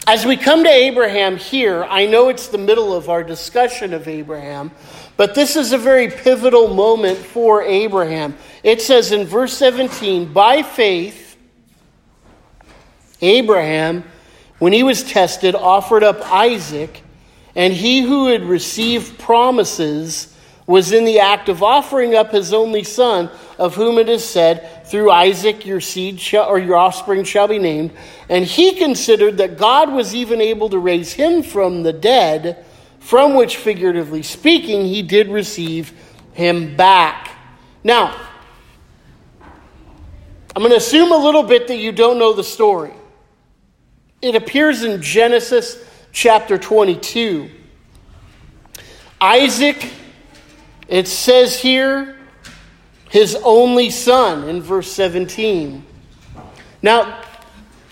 as 0.06 0.26
we 0.26 0.36
come 0.36 0.64
to 0.64 0.70
Abraham 0.70 1.36
here, 1.36 1.84
I 1.84 2.06
know 2.06 2.28
it's 2.28 2.48
the 2.48 2.58
middle 2.58 2.94
of 2.94 3.08
our 3.08 3.22
discussion 3.22 3.92
of 3.92 4.08
Abraham, 4.08 4.70
but 5.16 5.34
this 5.34 5.56
is 5.56 5.72
a 5.72 5.78
very 5.78 6.08
pivotal 6.08 6.74
moment 6.74 7.18
for 7.18 7.62
Abraham. 7.62 8.36
It 8.62 8.80
says 8.80 9.10
in 9.10 9.26
verse 9.26 9.56
17, 9.56 10.32
by 10.32 10.62
faith, 10.62 11.36
Abraham, 13.20 14.04
when 14.58 14.72
he 14.72 14.82
was 14.82 15.02
tested, 15.02 15.54
offered 15.54 16.04
up 16.04 16.20
Isaac, 16.32 17.02
and 17.56 17.72
he 17.72 18.02
who 18.02 18.28
had 18.28 18.44
received 18.44 19.18
promises 19.18 20.32
was 20.66 20.92
in 20.92 21.04
the 21.04 21.18
act 21.18 21.48
of 21.48 21.62
offering 21.62 22.14
up 22.14 22.30
his 22.30 22.52
only 22.52 22.84
son, 22.84 23.28
of 23.58 23.74
whom 23.74 23.98
it 23.98 24.08
is 24.08 24.24
said, 24.24 24.86
Through 24.86 25.10
Isaac 25.10 25.66
your 25.66 25.80
seed 25.80 26.20
shall, 26.20 26.48
or 26.48 26.58
your 26.58 26.76
offspring 26.76 27.24
shall 27.24 27.48
be 27.48 27.58
named. 27.58 27.90
And 28.28 28.44
he 28.44 28.76
considered 28.76 29.38
that 29.38 29.58
God 29.58 29.92
was 29.92 30.14
even 30.14 30.40
able 30.40 30.70
to 30.70 30.78
raise 30.78 31.12
him 31.12 31.42
from 31.42 31.82
the 31.82 31.92
dead, 31.92 32.64
from 33.00 33.34
which, 33.34 33.56
figuratively 33.56 34.22
speaking, 34.22 34.84
he 34.84 35.02
did 35.02 35.28
receive 35.28 35.92
him 36.32 36.76
back. 36.76 37.32
Now, 37.82 38.16
I'm 40.54 40.60
going 40.60 40.70
to 40.70 40.76
assume 40.76 41.12
a 41.12 41.16
little 41.16 41.42
bit 41.42 41.68
that 41.68 41.76
you 41.76 41.92
don't 41.92 42.18
know 42.18 42.34
the 42.34 42.44
story. 42.44 42.92
It 44.20 44.34
appears 44.34 44.82
in 44.82 45.00
Genesis 45.00 45.82
chapter 46.12 46.58
22. 46.58 47.50
Isaac, 49.18 49.90
it 50.88 51.08
says 51.08 51.58
here, 51.58 52.18
his 53.08 53.36
only 53.44 53.88
son 53.88 54.48
in 54.48 54.60
verse 54.60 54.92
17. 54.92 55.86
Now, 56.82 57.22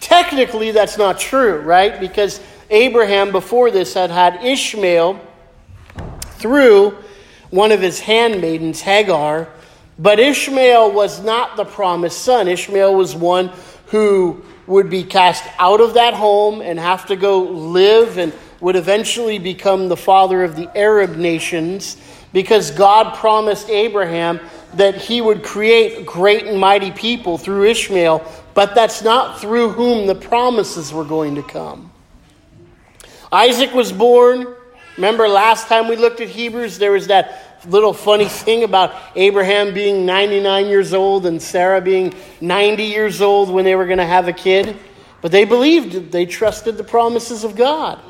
technically, 0.01 0.71
that's 0.71 0.99
not 0.99 1.19
true, 1.19 1.61
right? 1.61 1.99
Because 1.99 2.41
Abraham, 2.69 3.33
before 3.33 3.71
this, 3.71 3.95
had 3.95 4.11
had 4.11 4.45
Ishmael 4.45 5.19
through 6.33 6.97
one 7.49 7.73
of 7.73 7.81
his 7.81 8.01
handmaidens, 8.01 8.83
Hagar. 8.83 9.49
But 10.01 10.19
Ishmael 10.19 10.93
was 10.93 11.23
not 11.23 11.59
the 11.59 11.67
promised 11.67 12.23
son. 12.23 12.49
Ishmael 12.49 12.95
was 12.95 13.15
one 13.15 13.53
who 13.89 14.43
would 14.67 14.89
be 14.89 15.05
cast 15.05 15.45
out 15.59 15.83
of 15.83 15.95
that 15.95 16.15
home 16.15 16.63
and 16.63 16.79
have 16.79 17.05
to 17.07 17.17
go 17.17 17.43
live 17.43 18.17
and 18.17 18.33
would 18.61 18.77
eventually 18.77 19.39
become 19.39 19.89
the 19.89 19.99
father 19.99 20.43
of 20.43 20.57
the 20.57 20.75
Arab 20.75 21.17
nations 21.17 21.99
because 22.33 22.71
God 22.71 23.15
promised 23.17 23.69
Abraham 23.69 24.41
that 24.75 24.95
he 24.95 25.21
would 25.21 25.43
create 25.43 26.07
great 26.07 26.47
and 26.47 26.59
mighty 26.59 26.93
people 26.93 27.37
through 27.37 27.65
Ishmael, 27.65 28.25
but 28.55 28.75
that's 28.75 29.03
not 29.03 29.39
through 29.39 29.71
whom 29.71 30.07
the 30.07 30.15
promises 30.15 30.95
were 30.95 31.05
going 31.05 31.35
to 31.35 31.43
come. 31.43 31.93
Isaac 33.31 33.75
was 33.75 33.93
born. 33.93 34.47
Remember 34.97 35.29
last 35.29 35.69
time 35.69 35.89
we 35.89 35.97
looked 35.97 36.21
at 36.21 36.29
Hebrews, 36.29 36.79
there 36.79 36.93
was 36.93 37.09
that 37.09 37.50
little 37.67 37.93
funny 37.93 38.27
thing 38.27 38.65
about 38.65 38.95
Abraham 39.17 39.75
being 39.75 40.07
99 40.07 40.67
years 40.67 40.95
old 40.95 41.27
and 41.27 41.41
Sarah 41.41 41.81
being 41.81 42.15
90 42.41 42.85
years 42.85 43.21
old 43.21 43.51
when 43.51 43.65
they 43.65 43.75
were 43.75 43.87
going 43.87 43.99
to 43.99 44.07
have 44.07 44.29
a 44.29 44.33
kid. 44.33 44.77
But 45.21 45.33
they 45.33 45.45
believed, 45.45 46.13
they 46.13 46.27
trusted 46.27 46.77
the 46.77 46.85
promises 46.85 47.45
of 47.45 47.57
God. 47.57 48.01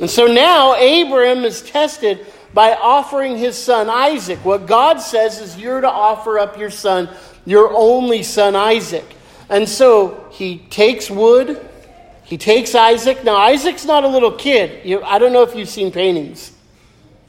And 0.00 0.08
so 0.08 0.26
now 0.26 0.74
Abraham 0.74 1.44
is 1.44 1.62
tested 1.62 2.26
by 2.52 2.74
offering 2.74 3.36
his 3.36 3.56
son 3.56 3.88
Isaac. 3.88 4.44
What 4.44 4.66
God 4.66 5.00
says 5.00 5.40
is 5.40 5.56
you're 5.56 5.80
to 5.80 5.90
offer 5.90 6.38
up 6.38 6.58
your 6.58 6.70
son, 6.70 7.08
your 7.46 7.72
only 7.74 8.22
son 8.22 8.56
Isaac. 8.56 9.04
And 9.48 9.68
so 9.68 10.28
he 10.30 10.58
takes 10.70 11.10
wood, 11.10 11.66
he 12.24 12.38
takes 12.38 12.74
Isaac. 12.74 13.24
Now, 13.24 13.36
Isaac's 13.36 13.84
not 13.84 14.04
a 14.04 14.08
little 14.08 14.32
kid. 14.32 14.86
I 15.02 15.18
don't 15.18 15.32
know 15.32 15.42
if 15.42 15.54
you've 15.54 15.68
seen 15.68 15.90
paintings. 15.90 16.52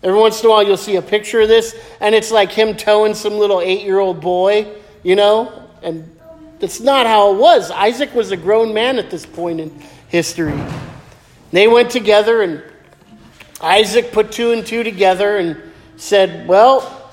Every 0.03 0.19
once 0.19 0.41
in 0.41 0.47
a 0.47 0.49
while, 0.49 0.63
you'll 0.63 0.77
see 0.77 0.95
a 0.95 1.01
picture 1.01 1.41
of 1.41 1.47
this, 1.47 1.75
and 1.99 2.15
it's 2.15 2.31
like 2.31 2.51
him 2.51 2.75
towing 2.75 3.13
some 3.13 3.33
little 3.33 3.61
eight 3.61 3.83
year 3.83 3.99
old 3.99 4.19
boy, 4.19 4.67
you 5.03 5.15
know? 5.15 5.69
And 5.83 6.17
that's 6.59 6.79
not 6.79 7.05
how 7.05 7.33
it 7.33 7.37
was. 7.37 7.69
Isaac 7.69 8.13
was 8.15 8.31
a 8.31 8.37
grown 8.37 8.73
man 8.73 8.97
at 8.97 9.11
this 9.11 9.25
point 9.25 9.59
in 9.59 9.69
history. 10.07 10.59
They 11.51 11.67
went 11.67 11.91
together, 11.91 12.41
and 12.41 12.63
Isaac 13.61 14.11
put 14.11 14.31
two 14.31 14.51
and 14.51 14.65
two 14.65 14.83
together 14.83 15.37
and 15.37 15.61
said, 15.97 16.47
Well, 16.47 17.11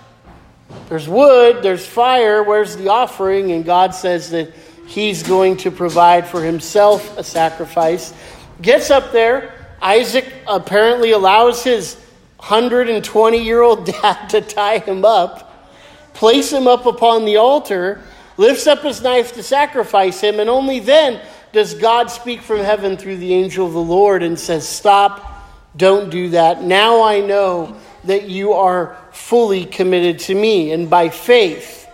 there's 0.89 1.09
wood, 1.09 1.63
there's 1.63 1.87
fire, 1.87 2.43
where's 2.43 2.77
the 2.77 2.89
offering? 2.89 3.53
And 3.53 3.65
God 3.65 3.95
says 3.95 4.31
that 4.31 4.53
he's 4.87 5.23
going 5.23 5.59
to 5.59 5.71
provide 5.71 6.27
for 6.27 6.43
himself 6.43 7.19
a 7.19 7.25
sacrifice. 7.25 8.15
Gets 8.63 8.91
up 8.91 9.13
there. 9.13 9.55
Isaac 9.81 10.27
apparently 10.47 11.13
allows 11.13 11.63
his 11.63 11.97
120 12.39 13.39
year 13.39 13.63
old 13.63 13.87
dad 14.03 14.29
to 14.31 14.41
tie 14.41 14.79
him 14.79 15.05
up, 15.05 15.73
place 16.15 16.53
him 16.53 16.67
up 16.67 16.87
upon 16.87 17.25
the 17.25 17.37
altar, 17.37 18.01
lifts 18.37 18.67
up 18.67 18.83
his 18.83 19.03
knife 19.03 19.35
to 19.35 19.43
sacrifice 19.43 20.21
him, 20.21 20.41
and 20.41 20.49
only 20.49 20.81
then 20.81 21.21
does 21.53 21.75
God 21.75 22.11
speak 22.11 22.41
from 22.41 22.59
heaven 22.59 22.97
through 22.97 23.17
the 23.17 23.35
angel 23.35 23.67
of 23.67 23.73
the 23.73 23.81
Lord 23.81 24.23
and 24.23 24.39
says, 24.39 24.69
Stop, 24.69 25.45
don't 25.77 26.11
do 26.11 26.31
that. 26.31 26.63
Now 26.63 27.03
I 27.03 27.21
know 27.21 27.77
that 28.05 28.29
you 28.29 28.53
are 28.53 28.97
fully 29.13 29.65
committed 29.65 30.21
to 30.21 30.35
me, 30.35 30.73
and 30.73 30.89
by 30.89 31.09
faith 31.09 31.89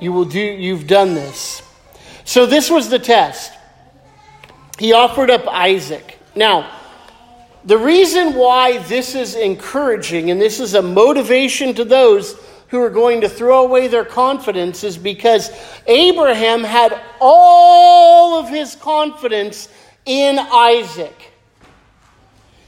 you 0.00 0.12
will 0.12 0.24
do 0.24 0.40
you've 0.40 0.86
done 0.86 1.14
this. 1.14 1.62
So 2.24 2.46
this 2.46 2.70
was 2.70 2.88
the 2.88 2.98
test. 2.98 3.52
He 4.78 4.92
offered 4.92 5.30
up 5.30 5.46
Isaac. 5.46 6.18
Now, 6.34 6.70
the 7.64 7.78
reason 7.78 8.34
why 8.34 8.78
this 8.78 9.14
is 9.14 9.36
encouraging 9.36 10.30
and 10.30 10.40
this 10.40 10.58
is 10.58 10.74
a 10.74 10.82
motivation 10.82 11.74
to 11.74 11.84
those 11.84 12.36
who 12.68 12.80
are 12.80 12.90
going 12.90 13.20
to 13.20 13.28
throw 13.28 13.64
away 13.64 13.86
their 13.86 14.04
confidence 14.04 14.82
is 14.82 14.96
because 14.96 15.50
Abraham 15.86 16.64
had 16.64 17.00
all 17.20 18.38
of 18.38 18.48
his 18.48 18.74
confidence 18.76 19.68
in 20.06 20.38
Isaac. 20.38 21.32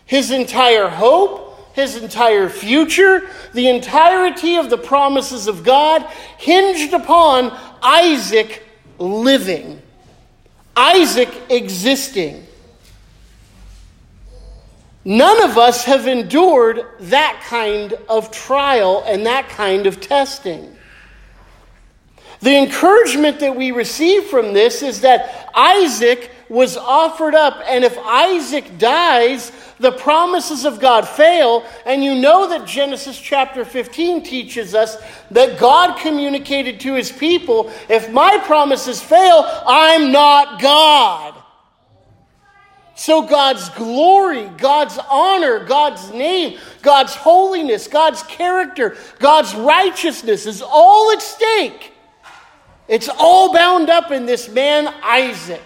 His 0.05 0.31
entire 0.31 0.89
hope, 0.89 1.75
his 1.75 1.97
entire 1.97 2.49
future, 2.49 3.29
the 3.55 3.69
entirety 3.69 4.57
of 4.57 4.71
the 4.71 4.79
promises 4.79 5.49
of 5.49 5.65
God 5.65 6.03
hinged 6.39 6.93
upon 6.93 7.59
Isaac 7.83 8.63
living, 8.99 9.81
Isaac 10.77 11.31
existing. 11.49 12.47
None 15.05 15.43
of 15.43 15.59
us 15.59 15.85
have 15.85 16.07
endured 16.07 16.87
that 17.01 17.43
kind 17.47 17.93
of 18.09 18.31
trial 18.31 19.05
and 19.07 19.27
that 19.27 19.49
kind 19.51 19.87
of 19.87 20.01
testing. 20.01 20.75
The 22.41 22.57
encouragement 22.57 23.41
that 23.41 23.57
we 23.57 23.71
receive 23.71 24.25
from 24.25 24.53
this 24.53 24.83
is 24.83 25.03
that 25.03 25.51
Isaac 25.55 26.31
was 26.49 26.77
offered 26.77 27.35
up, 27.35 27.63
and 27.67 27.85
if 27.85 27.97
Isaac 27.99 28.79
dies, 28.79 29.51
the 29.79 29.93
promises 29.93 30.65
of 30.65 30.81
God 30.81 31.09
fail. 31.09 31.65
And 31.87 32.05
you 32.05 32.15
know 32.15 32.49
that 32.49 32.67
Genesis 32.67 33.19
chapter 33.19 33.65
15 33.65 34.23
teaches 34.23 34.75
us 34.75 34.97
that 35.31 35.59
God 35.59 35.99
communicated 35.99 36.81
to 36.81 36.95
his 36.95 37.11
people 37.11 37.71
if 37.89 38.11
my 38.11 38.39
promises 38.45 39.03
fail, 39.03 39.45
I'm 39.67 40.13
not 40.13 40.61
God. 40.61 41.35
So 42.97 43.23
God's 43.23 43.69
glory, 43.71 44.49
God's 44.57 44.99
honor, 45.11 45.65
God's 45.65 46.13
name, 46.13 46.59
God's 46.81 47.15
holiness, 47.15 47.89
God's 47.89 48.23
character, 48.23 48.97
God's 49.19 49.55
righteousness 49.55 50.47
is 50.47 50.63
all 50.63 51.11
at 51.11 51.21
stake. 51.21 51.93
It's 52.87 53.09
all 53.09 53.53
bound 53.53 53.91
up 53.91 54.11
in 54.11 54.27
this 54.27 54.49
man, 54.49 54.93
Isaac. 55.03 55.63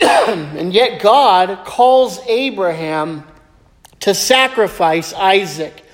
and 0.00 0.72
yet 0.72 1.00
God 1.00 1.64
calls 1.64 2.20
Abraham 2.26 3.24
to 4.00 4.14
sacrifice 4.14 5.12
Isaac. 5.12 5.84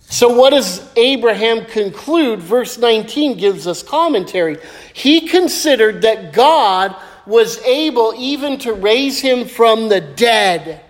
So, 0.00 0.34
what 0.34 0.50
does 0.50 0.88
Abraham 0.96 1.66
conclude? 1.66 2.40
Verse 2.40 2.78
19 2.78 3.36
gives 3.36 3.66
us 3.66 3.82
commentary. 3.82 4.58
He 4.94 5.28
considered 5.28 6.02
that 6.02 6.32
God 6.32 6.96
was 7.28 7.62
able 7.62 8.14
even 8.16 8.58
to 8.58 8.72
raise 8.72 9.20
him 9.20 9.44
from 9.46 9.90
the 9.90 10.00
dead, 10.00 10.80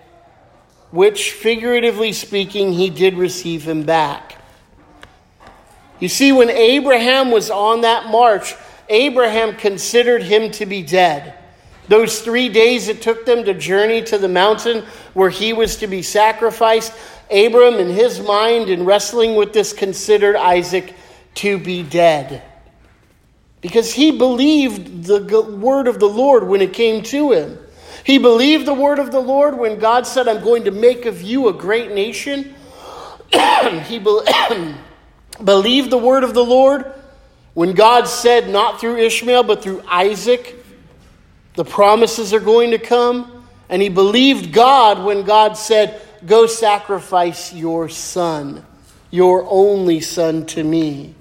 which, 0.89 1.33
figuratively 1.33 2.13
speaking, 2.13 2.71
he 2.71 2.89
did 2.89 3.15
receive 3.15 3.67
him 3.67 3.83
back. 3.83 4.37
You 5.99 6.07
see, 6.07 6.31
when 6.31 6.49
Abraham 6.49 7.29
was 7.29 7.51
on 7.51 7.81
that 7.81 8.09
march, 8.09 8.55
Abraham 8.87 9.57
considered 9.57 10.23
him 10.23 10.49
to 10.51 10.65
be 10.65 10.81
dead. 10.81 11.33
Those 11.89 12.21
three 12.21 12.47
days 12.47 12.87
it 12.87 13.01
took 13.01 13.25
them 13.25 13.43
to 13.43 13.53
journey 13.53 14.01
to 14.03 14.17
the 14.17 14.29
mountain 14.29 14.85
where 15.13 15.29
he 15.29 15.51
was 15.51 15.75
to 15.77 15.87
be 15.87 16.01
sacrificed, 16.01 16.93
Abram, 17.29 17.75
in 17.75 17.89
his 17.89 18.21
mind, 18.21 18.69
in 18.69 18.85
wrestling 18.85 19.35
with 19.35 19.51
this, 19.51 19.73
considered 19.73 20.37
Isaac 20.37 20.93
to 21.35 21.57
be 21.57 21.83
dead 21.83 22.48
because 23.61 23.93
he 23.93 24.11
believed 24.11 25.05
the 25.05 25.41
word 25.41 25.87
of 25.87 25.99
the 25.99 26.07
Lord 26.07 26.47
when 26.47 26.61
it 26.61 26.73
came 26.73 27.03
to 27.03 27.31
him. 27.31 27.57
He 28.03 28.17
believed 28.17 28.65
the 28.65 28.73
word 28.73 28.99
of 28.99 29.11
the 29.11 29.19
Lord 29.19 29.57
when 29.57 29.79
God 29.79 30.07
said, 30.07 30.27
I'm 30.27 30.43
going 30.43 30.63
to 30.65 30.71
make 30.71 31.05
of 31.05 31.21
you 31.21 31.49
a 31.49 31.53
great 31.53 31.91
nation. 31.91 32.55
he 33.85 33.99
be- 33.99 34.21
believed 35.43 35.89
the 35.89 35.97
word 35.97 36.23
of 36.23 36.33
the 36.33 36.43
Lord 36.43 36.91
when 37.53 37.73
God 37.73 38.07
said, 38.07 38.49
not 38.49 38.79
through 38.79 38.97
Ishmael, 38.97 39.43
but 39.43 39.61
through 39.61 39.83
Isaac, 39.87 40.55
the 41.55 41.65
promises 41.65 42.33
are 42.33 42.39
going 42.39 42.71
to 42.71 42.79
come. 42.79 43.45
And 43.67 43.81
he 43.81 43.89
believed 43.89 44.53
God 44.53 45.03
when 45.03 45.23
God 45.23 45.57
said, 45.57 46.01
Go 46.25 46.47
sacrifice 46.47 47.53
your 47.53 47.87
son, 47.89 48.65
your 49.11 49.45
only 49.47 49.99
son, 50.01 50.45
to 50.47 50.63
me. 50.63 51.15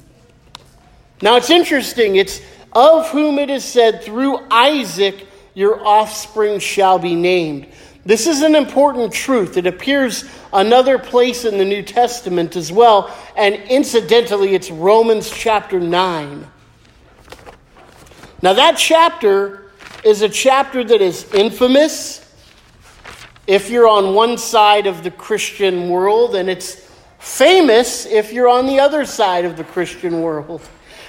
Now 1.21 1.37
it's 1.37 1.51
interesting. 1.51 2.17
It's 2.17 2.41
of 2.73 3.09
whom 3.11 3.39
it 3.39 3.51
is 3.51 3.65
said, 3.65 4.03
through 4.03 4.39
Isaac 4.51 5.27
your 5.55 5.85
offspring 5.85 6.61
shall 6.61 6.99
be 6.99 7.15
named. 7.15 7.67
this 8.05 8.27
is 8.27 8.43
an 8.43 8.55
important 8.55 9.13
truth. 9.13 9.57
It 9.57 9.67
appears 9.67 10.25
another 10.53 10.99
place 10.99 11.45
in 11.45 11.59
the 11.59 11.65
New 11.65 11.83
Testament 11.83 12.57
as 12.57 12.71
well, 12.71 13.15
and 13.37 13.55
incidentally, 13.69 14.55
it's 14.55 14.71
Romans 14.71 15.31
chapter 15.31 15.81
9. 15.81 16.47
Now, 18.41 18.53
that 18.53 18.77
chapter 18.79 19.73
is 20.05 20.23
a 20.23 20.29
chapter 20.29 20.85
that 20.85 21.03
is 21.03 21.31
infamous 21.35 22.25
if 23.49 23.69
you're 23.69 23.89
on 23.89 24.15
one 24.15 24.39
side 24.39 24.87
of 24.87 25.03
the 25.03 25.11
Christian 25.11 25.91
world, 25.91 26.37
and 26.37 26.49
it's 26.49 26.89
famous 27.19 28.07
if 28.07 28.33
you're 28.33 28.49
on 28.49 28.67
the 28.67 28.79
other 28.79 29.05
side 29.05 29.45
of 29.45 29.57
the 29.57 29.65
Christian 29.65 30.23
world. 30.23 30.63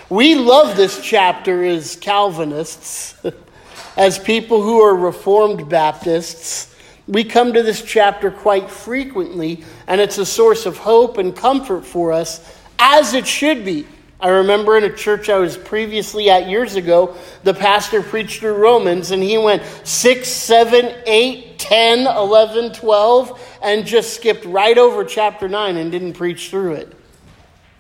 We 0.10 0.34
love 0.34 0.76
this 0.76 1.00
chapter 1.04 1.63
as 1.63 1.95
Calvinists, 1.95 3.13
as 3.98 4.17
people 4.17 4.60
who 4.60 4.82
are 4.82 4.95
Reformed 4.95 5.69
Baptists. 5.69 6.76
We 7.08 7.24
come 7.24 7.54
to 7.54 7.62
this 7.62 7.84
chapter 7.84 8.32
quite 8.32 8.72
frequently, 8.72 9.63
and 9.86 10.02
it's 10.02 10.17
a 10.17 10.26
source 10.26 10.65
of 10.65 10.78
hope 10.78 11.19
and 11.19 11.36
comfort 11.36 11.86
for 11.86 12.12
us, 12.12 12.58
as 12.80 13.13
it 13.13 13.28
should 13.28 13.63
be. 13.63 13.86
I 14.19 14.30
remember 14.30 14.78
in 14.78 14.84
a 14.84 14.95
church 14.95 15.30
I 15.30 15.38
was 15.38 15.56
previously 15.56 16.28
at 16.32 16.50
years 16.50 16.74
ago, 16.74 17.15
the 17.43 17.54
pastor 17.54 18.02
preached 18.02 18.39
through 18.39 18.56
Romans 18.56 19.12
and 19.12 19.22
he 19.22 19.38
went 19.38 19.62
6, 19.84 20.28
7, 20.28 21.04
8, 21.06 21.60
10, 21.60 22.08
11, 22.08 22.74
12, 22.74 23.60
and 23.62 23.86
just 23.86 24.15
skipped 24.15 24.43
right 24.43 24.78
over 24.78 25.06
chapter 25.06 25.48
9 25.48 25.78
and 25.78 25.91
didn't 25.91 26.13
preach 26.13 26.50
through 26.50 26.74
it. 26.74 26.93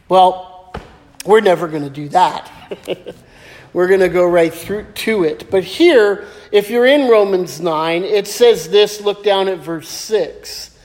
Well, 0.07 0.48
we're 1.25 1.41
never 1.41 1.67
going 1.67 1.83
to 1.83 1.89
do 1.89 2.09
that. 2.09 2.51
we're 3.73 3.87
going 3.87 3.99
to 3.99 4.09
go 4.09 4.25
right 4.25 4.53
through 4.53 4.85
to 4.93 5.23
it. 5.23 5.49
But 5.49 5.63
here, 5.63 6.25
if 6.51 6.69
you're 6.69 6.85
in 6.85 7.09
Romans 7.09 7.59
9, 7.59 8.03
it 8.03 8.27
says 8.27 8.69
this 8.69 9.01
look 9.01 9.23
down 9.23 9.47
at 9.47 9.59
verse 9.59 9.89
6. 9.89 10.77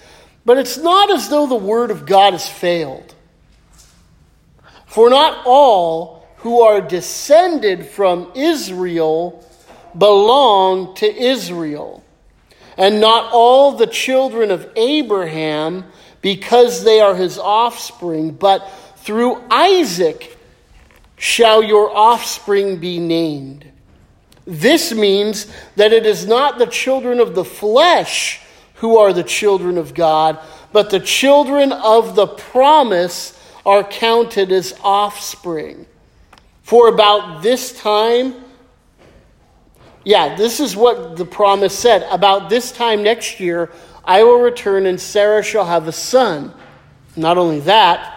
But 0.44 0.59
it's 0.59 0.77
not 0.77 1.11
as 1.11 1.29
though 1.29 1.47
the 1.47 1.55
word 1.55 1.90
of 1.90 2.07
God 2.07 2.33
has 2.33 2.49
failed. 2.49 3.14
For 4.87 5.09
not 5.11 5.42
all 5.47 6.29
who 6.38 6.61
are 6.61 6.81
descended 6.81 7.87
from 7.87 8.31
Israel 8.35 9.49
belong 9.97 10.94
to 10.97 11.07
Israel, 11.07 12.05
and 12.77 13.01
not 13.01 13.33
all 13.33 13.73
the 13.73 13.87
children 13.87 14.51
of 14.51 14.70
Abraham 14.77 15.85
because 16.20 16.85
they 16.85 17.01
are 17.01 17.14
his 17.14 17.38
offspring, 17.38 18.33
but 18.33 18.68
through 19.04 19.42
Isaac 19.50 20.36
shall 21.16 21.62
your 21.62 21.94
offspring 21.94 22.78
be 22.78 22.98
named. 22.98 23.70
This 24.46 24.92
means 24.92 25.46
that 25.76 25.92
it 25.92 26.06
is 26.06 26.26
not 26.26 26.58
the 26.58 26.66
children 26.66 27.20
of 27.20 27.34
the 27.34 27.44
flesh 27.44 28.40
who 28.76 28.96
are 28.96 29.12
the 29.12 29.22
children 29.22 29.76
of 29.76 29.92
God, 29.92 30.38
but 30.72 30.88
the 30.88 31.00
children 31.00 31.70
of 31.70 32.16
the 32.16 32.26
promise 32.26 33.38
are 33.66 33.84
counted 33.84 34.50
as 34.50 34.74
offspring. 34.82 35.86
For 36.62 36.88
about 36.88 37.42
this 37.42 37.78
time, 37.78 38.34
yeah, 40.02 40.34
this 40.34 40.60
is 40.60 40.74
what 40.74 41.16
the 41.16 41.26
promise 41.26 41.78
said. 41.78 42.06
About 42.10 42.48
this 42.48 42.72
time 42.72 43.02
next 43.02 43.38
year, 43.38 43.70
I 44.02 44.22
will 44.22 44.40
return 44.40 44.86
and 44.86 44.98
Sarah 44.98 45.42
shall 45.42 45.66
have 45.66 45.88
a 45.88 45.92
son. 45.92 46.54
Not 47.16 47.38
only 47.38 47.60
that, 47.60 48.13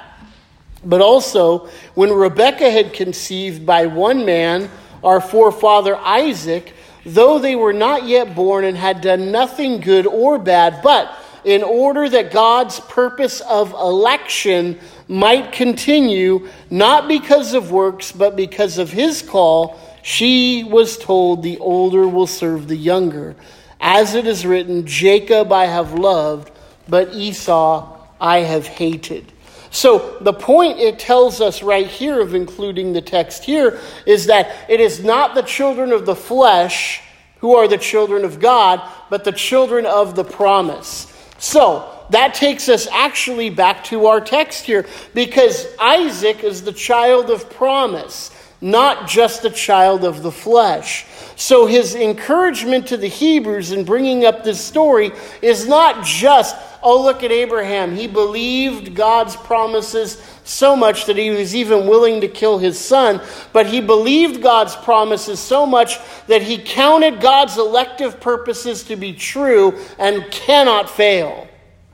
but 0.88 1.02
also 1.02 1.68
when 1.96 2.14
Rebekah 2.14 2.72
had 2.72 2.94
conceived 2.94 3.66
by 3.66 3.86
one 3.88 4.26
man, 4.26 4.70
our 5.04 5.20
forefather 5.20 5.98
Isaac, 5.98 6.74
though 7.06 7.40
they 7.40 7.56
were 7.56 7.74
not 7.74 8.06
yet 8.06 8.34
born 8.34 8.64
and 8.64 8.78
had 8.78 9.02
done 9.02 9.32
nothing 9.32 9.82
good 9.82 10.08
or 10.08 10.40
bad, 10.40 10.82
but 10.82 11.14
in 11.44 11.62
order 11.62 12.10
that 12.10 12.32
God's 12.32 12.80
purpose 12.80 13.42
of 13.42 13.72
election 13.74 14.80
might 15.08 15.52
continue, 15.52 16.48
not 16.70 17.08
because 17.08 17.54
of 17.54 17.72
works, 17.72 18.12
but 18.12 18.36
because 18.36 18.78
of 18.78 18.90
his 18.90 19.22
call, 19.22 19.80
she 20.04 20.64
was 20.64 20.98
told, 20.98 21.44
The 21.44 21.58
older 21.60 22.08
will 22.08 22.28
serve 22.28 22.68
the 22.68 22.76
younger. 22.78 23.36
As 23.80 24.16
it 24.16 24.26
is 24.26 24.46
written, 24.46 24.86
Jacob 24.86 25.52
I 25.52 25.66
have 25.66 25.94
loved, 25.94 26.52
but 26.88 27.14
Esau 27.14 27.98
I 28.20 28.40
have 28.40 28.68
hated. 28.68 29.32
So, 29.78 30.18
the 30.22 30.34
point 30.34 30.80
it 30.80 30.98
tells 30.98 31.40
us 31.40 31.62
right 31.62 31.86
here 31.86 32.20
of 32.20 32.34
including 32.34 32.94
the 32.94 33.02
text 33.02 33.44
here 33.44 33.80
is 34.08 34.26
that 34.26 34.68
it 34.68 34.80
is 34.80 35.04
not 35.04 35.36
the 35.36 35.44
children 35.44 35.92
of 35.92 36.04
the 36.04 36.16
flesh 36.16 37.00
who 37.42 37.56
are 37.56 37.68
the 37.68 37.78
children 37.78 38.26
of 38.26 38.40
God, 38.40 38.82
but 39.12 39.24
the 39.24 39.32
children 39.32 39.86
of 39.86 40.16
the 40.16 40.24
promise. 40.24 41.14
So, 41.38 41.88
that 42.10 42.34
takes 42.34 42.70
us 42.70 42.88
actually 42.88 43.52
back 43.52 43.84
to 43.84 44.08
our 44.08 44.20
text 44.20 44.66
here 44.66 44.88
because 45.14 45.68
Isaac 45.80 46.44
is 46.44 46.64
the 46.64 46.74
child 46.74 47.30
of 47.30 47.48
promise, 47.52 48.32
not 48.60 49.08
just 49.08 49.46
a 49.46 49.52
child 49.52 50.04
of 50.04 50.24
the 50.24 50.32
flesh. 50.32 51.06
So 51.36 51.68
his 51.68 51.94
encouragement 51.94 52.88
to 52.88 52.98
the 52.98 53.08
Hebrews 53.08 53.72
in 53.72 53.86
bringing 53.86 54.26
up 54.26 54.44
this 54.44 54.60
story 54.60 55.12
is 55.44 55.68
not 55.68 56.04
just, 56.04 56.56
oh, 56.88 57.04
look 57.04 57.22
at 57.22 57.32
Abraham. 57.32 57.96
He 57.96 58.08
believed 58.08 58.96
God's 58.96 59.36
promises 59.36 60.22
so 60.46 60.74
much 60.74 61.06
that 61.06 61.18
he 61.18 61.30
was 61.30 61.54
even 61.54 61.86
willing 61.86 62.22
to 62.22 62.30
kill 62.30 62.58
his 62.58 62.80
son, 62.80 63.22
but 63.52 63.68
he 63.68 63.82
believed 63.82 64.42
God's 64.42 64.76
promises 64.76 65.40
so 65.40 65.66
much 65.66 66.00
that 66.28 66.42
he 66.42 66.58
counted 66.58 67.20
God's 67.20 67.58
elective 67.58 68.22
purposes 68.22 68.84
to 68.86 68.96
be 68.96 69.12
true 69.12 69.78
and 70.00 70.32
cannot 70.32 70.90
fail. 70.90 71.48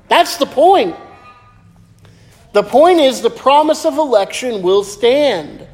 That's 0.10 0.38
the 0.38 0.46
point. 0.46 0.96
The 2.52 2.64
point 2.64 3.00
is 3.00 3.22
the 3.22 3.32
promise 3.32 3.86
of 3.86 3.98
election 3.98 4.62
will 4.62 4.84
stand. 4.84 5.68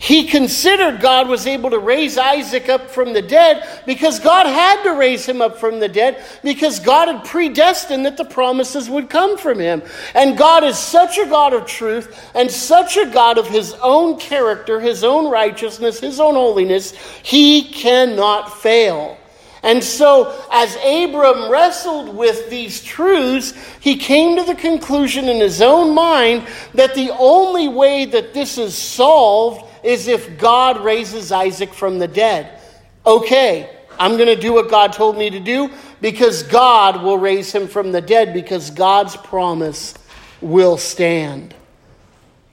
He 0.00 0.24
considered 0.24 1.00
God 1.00 1.28
was 1.28 1.46
able 1.46 1.70
to 1.70 1.78
raise 1.78 2.18
Isaac 2.18 2.68
up 2.68 2.88
from 2.88 3.12
the 3.12 3.22
dead 3.22 3.66
because 3.84 4.20
God 4.20 4.46
had 4.46 4.84
to 4.84 4.90
raise 4.90 5.26
him 5.26 5.42
up 5.42 5.58
from 5.58 5.80
the 5.80 5.88
dead 5.88 6.24
because 6.44 6.78
God 6.78 7.08
had 7.08 7.24
predestined 7.24 8.06
that 8.06 8.16
the 8.16 8.24
promises 8.24 8.88
would 8.88 9.10
come 9.10 9.36
from 9.36 9.58
him. 9.58 9.82
And 10.14 10.38
God 10.38 10.62
is 10.62 10.78
such 10.78 11.18
a 11.18 11.26
God 11.26 11.52
of 11.52 11.66
truth 11.66 12.30
and 12.36 12.48
such 12.48 12.96
a 12.96 13.06
God 13.06 13.38
of 13.38 13.48
his 13.48 13.74
own 13.82 14.20
character, 14.20 14.78
his 14.78 15.02
own 15.02 15.30
righteousness, 15.30 15.98
his 15.98 16.20
own 16.20 16.34
holiness, 16.34 16.92
he 17.24 17.64
cannot 17.64 18.56
fail. 18.56 19.18
And 19.64 19.82
so, 19.82 20.40
as 20.52 20.76
Abram 20.76 21.50
wrestled 21.50 22.16
with 22.16 22.48
these 22.48 22.82
truths, 22.84 23.54
he 23.80 23.96
came 23.96 24.36
to 24.36 24.44
the 24.44 24.54
conclusion 24.54 25.28
in 25.28 25.40
his 25.40 25.60
own 25.60 25.94
mind 25.94 26.46
that 26.74 26.94
the 26.94 27.10
only 27.18 27.66
way 27.66 28.04
that 28.04 28.32
this 28.32 28.56
is 28.56 28.78
solved 28.78 29.67
is 29.82 30.08
if 30.08 30.38
God 30.38 30.82
raises 30.84 31.32
Isaac 31.32 31.72
from 31.72 31.98
the 31.98 32.08
dead. 32.08 32.60
Okay, 33.06 33.70
I'm 33.98 34.16
going 34.16 34.28
to 34.28 34.40
do 34.40 34.52
what 34.52 34.70
God 34.70 34.92
told 34.92 35.16
me 35.16 35.30
to 35.30 35.40
do 35.40 35.70
because 36.00 36.42
God 36.42 37.02
will 37.02 37.18
raise 37.18 37.52
him 37.52 37.66
from 37.66 37.92
the 37.92 38.00
dead 38.00 38.32
because 38.32 38.70
God's 38.70 39.16
promise 39.16 39.94
will 40.40 40.76
stand. 40.76 41.54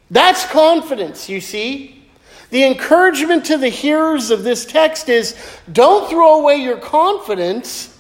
That's 0.09 0.45
confidence, 0.45 1.29
you 1.29 1.41
see. 1.41 2.05
The 2.49 2.63
encouragement 2.63 3.45
to 3.45 3.57
the 3.57 3.69
hearers 3.69 4.31
of 4.31 4.43
this 4.43 4.65
text 4.65 5.09
is 5.09 5.35
don't 5.71 6.09
throw 6.09 6.39
away 6.39 6.57
your 6.57 6.77
confidence. 6.77 7.94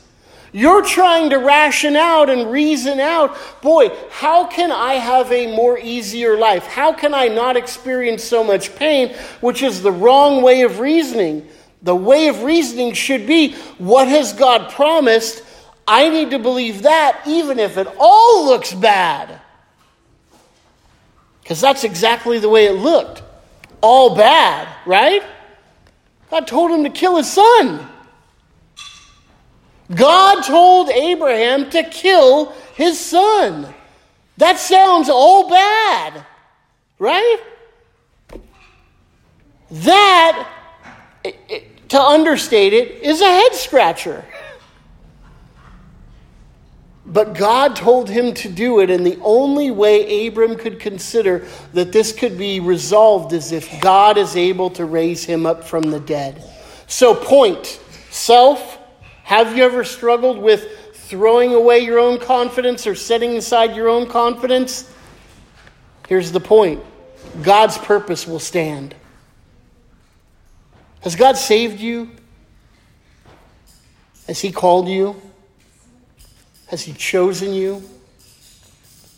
You're 0.55 0.85
trying 0.85 1.31
to 1.31 1.37
ration 1.37 1.97
out 1.97 2.29
and 2.29 2.49
reason 2.49 3.01
out, 3.01 3.37
boy, 3.61 3.89
how 4.09 4.47
can 4.47 4.71
I 4.71 4.93
have 4.93 5.29
a 5.29 5.53
more 5.53 5.77
easier 5.77 6.37
life? 6.37 6.65
How 6.65 6.93
can 6.93 7.13
I 7.13 7.27
not 7.27 7.57
experience 7.57 8.23
so 8.23 8.41
much 8.41 8.73
pain? 8.77 9.13
Which 9.41 9.61
is 9.61 9.81
the 9.81 9.91
wrong 9.91 10.41
way 10.41 10.61
of 10.61 10.79
reasoning. 10.79 11.45
The 11.81 11.93
way 11.93 12.29
of 12.29 12.43
reasoning 12.43 12.93
should 12.93 13.27
be 13.27 13.51
what 13.79 14.07
has 14.07 14.31
God 14.31 14.71
promised? 14.71 15.43
I 15.85 16.07
need 16.07 16.31
to 16.31 16.39
believe 16.39 16.83
that 16.83 17.23
even 17.27 17.59
if 17.59 17.77
it 17.77 17.89
all 17.99 18.45
looks 18.45 18.73
bad. 18.73 19.41
Because 21.43 21.59
that's 21.59 21.83
exactly 21.83 22.39
the 22.39 22.47
way 22.47 22.67
it 22.67 22.79
looked 22.79 23.23
all 23.81 24.15
bad, 24.15 24.69
right? 24.85 25.21
God 26.31 26.47
told 26.47 26.71
him 26.71 26.85
to 26.85 26.89
kill 26.89 27.17
his 27.17 27.29
son. 27.29 27.89
God 29.93 30.41
told 30.41 30.89
Abraham 30.89 31.69
to 31.69 31.83
kill 31.83 32.51
his 32.73 32.99
son. 32.99 33.73
That 34.37 34.57
sounds 34.57 35.09
all 35.09 35.49
bad, 35.49 36.25
right? 36.97 37.37
That, 39.71 40.49
to 41.89 42.01
understate 42.01 42.73
it, 42.73 43.03
is 43.03 43.21
a 43.21 43.25
head 43.25 43.53
scratcher. 43.53 44.25
But 47.05 47.35
God 47.35 47.75
told 47.75 48.09
him 48.09 48.33
to 48.35 48.49
do 48.49 48.79
it, 48.79 48.89
and 48.89 49.05
the 49.05 49.19
only 49.21 49.69
way 49.69 50.27
Abram 50.27 50.55
could 50.55 50.79
consider 50.79 51.45
that 51.73 51.91
this 51.91 52.11
could 52.11 52.37
be 52.37 52.59
resolved 52.59 53.31
is 53.31 53.51
if 53.51 53.79
God 53.79 54.17
is 54.17 54.35
able 54.35 54.71
to 54.71 54.85
raise 54.85 55.23
him 55.23 55.45
up 55.45 55.63
from 55.63 55.83
the 55.83 55.99
dead. 55.99 56.43
So, 56.87 57.13
point 57.13 57.79
self, 58.09 58.74
Have 59.25 59.57
you 59.57 59.63
ever 59.63 59.83
struggled 59.83 60.37
with 60.37 60.93
throwing 60.93 61.51
away 61.55 61.79
your 61.79 61.97
own 61.97 62.19
confidence 62.19 62.85
or 62.85 62.93
setting 62.93 63.35
aside 63.37 63.75
your 63.75 63.89
own 63.89 64.07
confidence? 64.07 64.87
Here's 66.07 66.31
the 66.31 66.39
point 66.39 66.83
God's 67.41 67.75
purpose 67.79 68.27
will 68.27 68.39
stand. 68.39 68.93
Has 71.01 71.15
God 71.15 71.37
saved 71.37 71.79
you? 71.79 72.11
Has 74.27 74.41
He 74.41 74.51
called 74.51 74.87
you? 74.87 75.19
Has 76.67 76.83
He 76.83 76.93
chosen 76.93 77.51
you? 77.51 77.81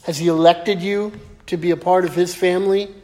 Has 0.03 0.17
He 0.17 0.29
elected 0.29 0.81
you 0.81 1.11
to 1.47 1.57
be 1.57 1.71
a 1.71 1.77
part 1.77 2.05
of 2.05 2.15
His 2.15 2.33
family? 2.33 2.95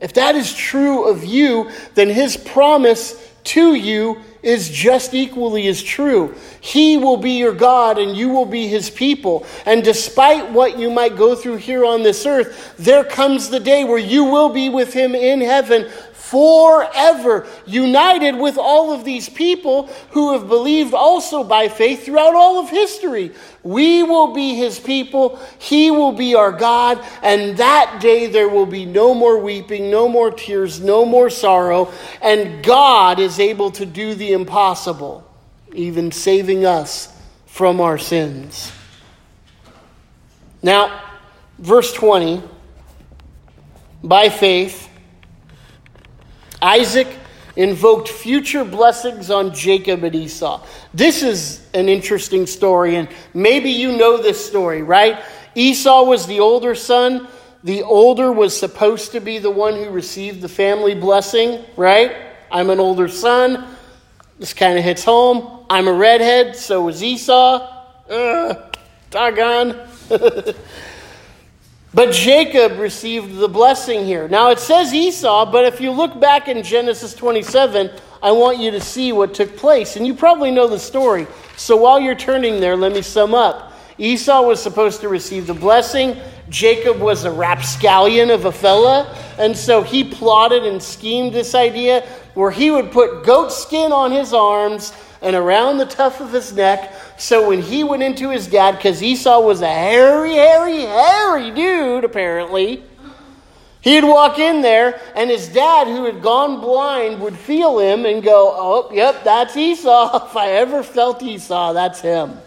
If 0.00 0.12
that 0.12 0.36
is 0.36 0.54
true 0.54 1.08
of 1.08 1.24
you, 1.24 1.72
then 1.96 2.08
His 2.08 2.36
promise 2.36 3.28
to 3.42 3.74
you 3.74 4.22
is 4.42 4.70
just 4.70 5.14
equally 5.14 5.68
as 5.68 5.82
true. 5.82 6.34
He 6.60 6.96
will 6.96 7.16
be 7.16 7.32
your 7.32 7.52
God 7.52 7.98
and 7.98 8.16
you 8.16 8.28
will 8.28 8.46
be 8.46 8.68
his 8.68 8.90
people. 8.90 9.46
And 9.66 9.84
despite 9.84 10.50
what 10.50 10.78
you 10.78 10.90
might 10.90 11.16
go 11.16 11.34
through 11.34 11.56
here 11.56 11.84
on 11.84 12.02
this 12.02 12.24
earth, 12.26 12.74
there 12.78 13.04
comes 13.04 13.50
the 13.50 13.60
day 13.60 13.84
where 13.84 13.98
you 13.98 14.24
will 14.24 14.48
be 14.48 14.68
with 14.68 14.92
him 14.92 15.14
in 15.14 15.40
heaven 15.40 15.90
forever, 16.30 17.44
united 17.66 18.36
with 18.36 18.56
all 18.56 18.92
of 18.92 19.04
these 19.04 19.28
people 19.28 19.88
who 20.10 20.32
have 20.32 20.46
believed 20.46 20.94
also 20.94 21.42
by 21.42 21.68
faith 21.68 22.04
throughout 22.04 22.36
all 22.36 22.60
of 22.60 22.70
history. 22.70 23.32
We 23.64 24.04
will 24.04 24.32
be 24.32 24.54
his 24.54 24.78
people, 24.78 25.40
he 25.58 25.90
will 25.90 26.12
be 26.12 26.36
our 26.36 26.52
God, 26.52 27.04
and 27.22 27.56
that 27.56 27.98
day 28.00 28.28
there 28.28 28.48
will 28.48 28.66
be 28.66 28.84
no 28.84 29.12
more 29.12 29.38
weeping, 29.38 29.90
no 29.90 30.08
more 30.08 30.30
tears, 30.30 30.80
no 30.80 31.04
more 31.04 31.30
sorrow, 31.30 31.92
and 32.22 32.62
God 32.62 33.18
is 33.18 33.40
able 33.40 33.72
to 33.72 33.84
do 33.84 34.14
the 34.14 34.32
impossible, 34.32 35.28
even 35.74 36.12
saving 36.12 36.64
us 36.64 37.12
from 37.46 37.80
our 37.80 37.98
sins. 37.98 38.70
Now, 40.62 41.02
verse 41.58 41.92
20 41.92 42.40
by 44.04 44.28
faith, 44.28 44.89
Isaac 46.62 47.08
invoked 47.56 48.08
future 48.08 48.64
blessings 48.64 49.30
on 49.30 49.54
Jacob 49.54 50.04
and 50.04 50.14
Esau. 50.14 50.64
This 50.94 51.22
is 51.22 51.66
an 51.74 51.88
interesting 51.88 52.46
story, 52.46 52.96
and 52.96 53.08
maybe 53.34 53.70
you 53.70 53.96
know 53.96 54.16
this 54.16 54.44
story, 54.44 54.82
right? 54.82 55.22
Esau 55.54 56.04
was 56.04 56.26
the 56.26 56.40
older 56.40 56.74
son. 56.74 57.28
The 57.64 57.82
older 57.82 58.32
was 58.32 58.58
supposed 58.58 59.12
to 59.12 59.20
be 59.20 59.38
the 59.38 59.50
one 59.50 59.74
who 59.74 59.90
received 59.90 60.40
the 60.40 60.48
family 60.48 60.94
blessing, 60.94 61.64
right? 61.76 62.16
I'm 62.50 62.70
an 62.70 62.80
older 62.80 63.08
son. 63.08 63.64
This 64.38 64.54
kind 64.54 64.78
of 64.78 64.84
hits 64.84 65.04
home. 65.04 65.66
I'm 65.68 65.86
a 65.86 65.92
redhead, 65.92 66.56
so 66.56 66.82
was 66.82 67.02
Esau. 67.02 67.84
Ugh, 68.08 68.76
doggone. 69.10 69.78
But 71.92 72.12
Jacob 72.12 72.78
received 72.78 73.36
the 73.36 73.48
blessing 73.48 74.04
here. 74.04 74.28
Now 74.28 74.50
it 74.50 74.60
says 74.60 74.94
Esau, 74.94 75.50
but 75.50 75.64
if 75.64 75.80
you 75.80 75.90
look 75.90 76.20
back 76.20 76.46
in 76.46 76.62
Genesis 76.62 77.14
27, 77.14 77.90
I 78.22 78.30
want 78.30 78.58
you 78.58 78.70
to 78.70 78.80
see 78.80 79.12
what 79.12 79.34
took 79.34 79.56
place. 79.56 79.96
And 79.96 80.06
you 80.06 80.14
probably 80.14 80.52
know 80.52 80.68
the 80.68 80.78
story. 80.78 81.26
So 81.56 81.76
while 81.76 81.98
you're 81.98 82.14
turning 82.14 82.60
there, 82.60 82.76
let 82.76 82.92
me 82.92 83.02
sum 83.02 83.34
up. 83.34 83.72
Esau 83.98 84.42
was 84.42 84.62
supposed 84.62 85.00
to 85.00 85.08
receive 85.08 85.48
the 85.48 85.54
blessing. 85.54 86.16
Jacob 86.48 87.00
was 87.00 87.24
a 87.24 87.30
rapscallion 87.30 88.30
of 88.30 88.44
a 88.44 88.52
fella. 88.52 89.12
And 89.36 89.56
so 89.56 89.82
he 89.82 90.04
plotted 90.04 90.64
and 90.64 90.80
schemed 90.80 91.32
this 91.32 91.56
idea 91.56 92.06
where 92.34 92.52
he 92.52 92.70
would 92.70 92.92
put 92.92 93.24
goat 93.24 93.50
skin 93.50 93.90
on 93.90 94.12
his 94.12 94.32
arms 94.32 94.92
and 95.22 95.36
around 95.36 95.78
the 95.78 95.86
tuft 95.86 96.20
of 96.20 96.32
his 96.32 96.52
neck. 96.52 96.94
So 97.18 97.48
when 97.48 97.60
he 97.60 97.84
went 97.84 98.02
into 98.02 98.30
his 98.30 98.46
dad, 98.46 98.76
because 98.76 99.02
Esau 99.02 99.40
was 99.40 99.60
a 99.60 99.68
hairy, 99.68 100.34
hairy, 100.34 100.82
hairy 100.82 101.50
dude, 101.50 102.04
apparently, 102.04 102.82
he'd 103.82 104.04
walk 104.04 104.38
in 104.38 104.62
there, 104.62 105.00
and 105.14 105.28
his 105.30 105.48
dad, 105.48 105.86
who 105.86 106.04
had 106.04 106.22
gone 106.22 106.60
blind, 106.60 107.20
would 107.20 107.36
feel 107.36 107.78
him 107.78 108.06
and 108.06 108.22
go, 108.22 108.52
Oh, 108.56 108.90
yep, 108.92 109.22
that's 109.24 109.56
Esau. 109.56 110.26
If 110.30 110.36
I 110.36 110.52
ever 110.52 110.82
felt 110.82 111.22
Esau, 111.22 111.72
that's 111.72 112.00
him. 112.00 112.38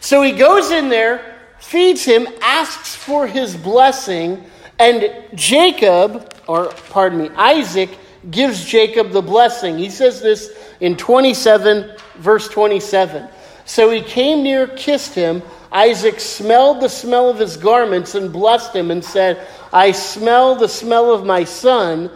So 0.00 0.22
he 0.22 0.32
goes 0.32 0.70
in 0.70 0.88
there, 0.88 1.40
feeds 1.58 2.04
him, 2.04 2.26
asks 2.40 2.94
for 2.94 3.26
his 3.26 3.56
blessing, 3.56 4.44
and 4.78 5.10
Jacob, 5.34 6.34
or 6.46 6.68
pardon 6.88 7.18
me, 7.18 7.28
Isaac, 7.36 7.90
gives 8.30 8.64
Jacob 8.64 9.10
the 9.10 9.22
blessing. 9.22 9.78
He 9.78 9.90
says 9.90 10.20
this 10.20 10.50
in 10.80 10.96
27, 10.96 11.92
verse 12.16 12.48
27. 12.48 13.28
So 13.64 13.90
he 13.90 14.02
came 14.02 14.42
near, 14.42 14.66
kissed 14.66 15.14
him. 15.14 15.42
Isaac 15.70 16.18
smelled 16.18 16.80
the 16.80 16.88
smell 16.88 17.30
of 17.30 17.38
his 17.38 17.56
garments 17.56 18.14
and 18.14 18.32
blessed 18.32 18.74
him 18.74 18.90
and 18.90 19.04
said, 19.04 19.46
I 19.72 19.92
smell 19.92 20.56
the 20.56 20.68
smell 20.68 21.12
of 21.12 21.24
my 21.24 21.44
son. 21.44 22.10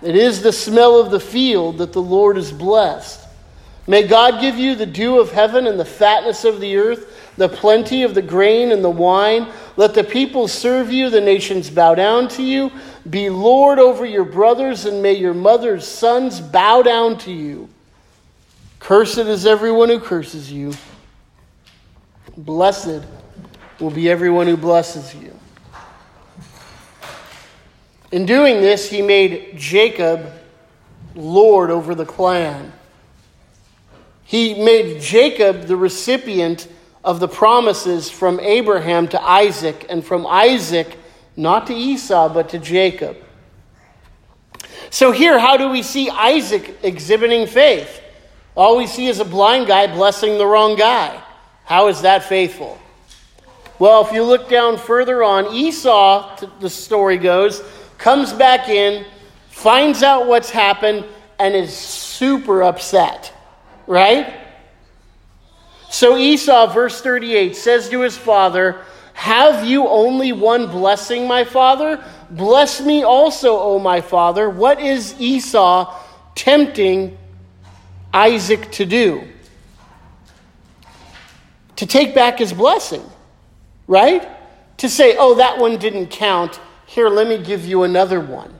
It 0.00 0.16
is 0.16 0.42
the 0.42 0.52
smell 0.52 0.98
of 0.98 1.10
the 1.10 1.20
field 1.20 1.78
that 1.78 1.92
the 1.92 2.02
Lord 2.02 2.36
has 2.36 2.52
blessed. 2.52 3.20
May 3.86 4.06
God 4.06 4.40
give 4.40 4.56
you 4.56 4.74
the 4.74 4.86
dew 4.86 5.20
of 5.20 5.30
heaven 5.30 5.66
and 5.66 5.78
the 5.78 5.84
fatness 5.84 6.44
of 6.44 6.58
the 6.58 6.76
earth, 6.76 7.34
the 7.36 7.50
plenty 7.50 8.02
of 8.02 8.14
the 8.14 8.22
grain 8.22 8.72
and 8.72 8.82
the 8.82 8.88
wine. 8.88 9.48
Let 9.76 9.92
the 9.92 10.04
people 10.04 10.48
serve 10.48 10.90
you, 10.90 11.10
the 11.10 11.20
nations 11.20 11.68
bow 11.68 11.94
down 11.94 12.28
to 12.28 12.42
you. 12.42 12.72
Be 13.10 13.28
Lord 13.28 13.78
over 13.78 14.06
your 14.06 14.24
brothers, 14.24 14.86
and 14.86 15.02
may 15.02 15.12
your 15.12 15.34
mother's 15.34 15.86
sons 15.86 16.40
bow 16.40 16.80
down 16.80 17.18
to 17.18 17.32
you. 17.32 17.68
Cursed 18.84 19.16
is 19.16 19.46
everyone 19.46 19.88
who 19.88 19.98
curses 19.98 20.52
you. 20.52 20.74
Blessed 22.36 23.02
will 23.80 23.90
be 23.90 24.10
everyone 24.10 24.46
who 24.46 24.58
blesses 24.58 25.14
you. 25.14 25.34
In 28.12 28.26
doing 28.26 28.60
this, 28.60 28.90
he 28.90 29.00
made 29.00 29.56
Jacob 29.56 30.30
Lord 31.14 31.70
over 31.70 31.94
the 31.94 32.04
clan. 32.04 32.74
He 34.22 34.62
made 34.62 35.00
Jacob 35.00 35.62
the 35.62 35.78
recipient 35.78 36.68
of 37.02 37.20
the 37.20 37.28
promises 37.28 38.10
from 38.10 38.38
Abraham 38.38 39.08
to 39.08 39.22
Isaac, 39.22 39.86
and 39.88 40.04
from 40.04 40.26
Isaac, 40.26 40.98
not 41.38 41.68
to 41.68 41.74
Esau, 41.74 42.28
but 42.28 42.50
to 42.50 42.58
Jacob. 42.58 43.16
So, 44.90 45.10
here, 45.10 45.38
how 45.38 45.56
do 45.56 45.70
we 45.70 45.82
see 45.82 46.10
Isaac 46.10 46.80
exhibiting 46.82 47.46
faith? 47.46 48.02
All 48.56 48.76
we 48.76 48.86
see 48.86 49.08
is 49.08 49.18
a 49.18 49.24
blind 49.24 49.66
guy 49.66 49.86
blessing 49.88 50.38
the 50.38 50.46
wrong 50.46 50.76
guy. 50.76 51.20
How 51.64 51.88
is 51.88 52.02
that 52.02 52.24
faithful? 52.24 52.78
Well, 53.78 54.06
if 54.06 54.12
you 54.12 54.22
look 54.22 54.48
down 54.48 54.78
further 54.78 55.24
on, 55.24 55.52
Esau, 55.52 56.36
the 56.60 56.70
story 56.70 57.16
goes, 57.16 57.62
comes 57.98 58.32
back 58.32 58.68
in, 58.68 59.04
finds 59.48 60.04
out 60.04 60.26
what's 60.28 60.50
happened, 60.50 61.04
and 61.40 61.54
is 61.54 61.74
super 61.74 62.62
upset. 62.62 63.32
Right? 63.88 64.32
So 65.90 66.16
Esau, 66.16 66.72
verse 66.72 67.00
38, 67.00 67.56
says 67.56 67.88
to 67.88 68.00
his 68.00 68.16
father, 68.16 68.84
Have 69.14 69.64
you 69.64 69.88
only 69.88 70.32
one 70.32 70.70
blessing, 70.70 71.26
my 71.26 71.42
father? 71.42 72.04
Bless 72.30 72.80
me 72.80 73.02
also, 73.02 73.58
O 73.58 73.78
my 73.80 74.00
father. 74.00 74.48
What 74.48 74.80
is 74.80 75.20
Esau 75.20 75.92
tempting 76.36 77.18
Isaac 78.14 78.70
to 78.72 78.86
do? 78.86 79.28
To 81.76 81.86
take 81.86 82.14
back 82.14 82.38
his 82.38 82.52
blessing, 82.52 83.02
right? 83.88 84.26
To 84.78 84.88
say, 84.88 85.16
oh, 85.18 85.34
that 85.34 85.58
one 85.58 85.76
didn't 85.78 86.06
count. 86.06 86.60
Here, 86.86 87.08
let 87.08 87.26
me 87.26 87.38
give 87.38 87.66
you 87.66 87.82
another 87.82 88.20
one. 88.20 88.54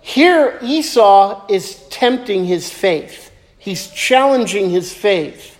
Here, 0.00 0.58
Esau 0.62 1.46
is 1.48 1.86
tempting 1.90 2.46
his 2.46 2.70
faith. 2.70 3.32
He's 3.58 3.90
challenging 3.90 4.70
his 4.70 4.94
faith. 4.94 5.58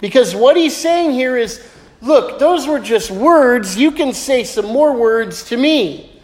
Because 0.00 0.34
what 0.34 0.56
he's 0.56 0.76
saying 0.76 1.12
here 1.12 1.36
is 1.36 1.64
look, 2.00 2.38
those 2.38 2.66
were 2.66 2.80
just 2.80 3.10
words. 3.10 3.76
You 3.76 3.90
can 3.92 4.12
say 4.12 4.44
some 4.44 4.66
more 4.66 4.92
words 4.92 5.44
to 5.50 5.56
me. 5.56 6.15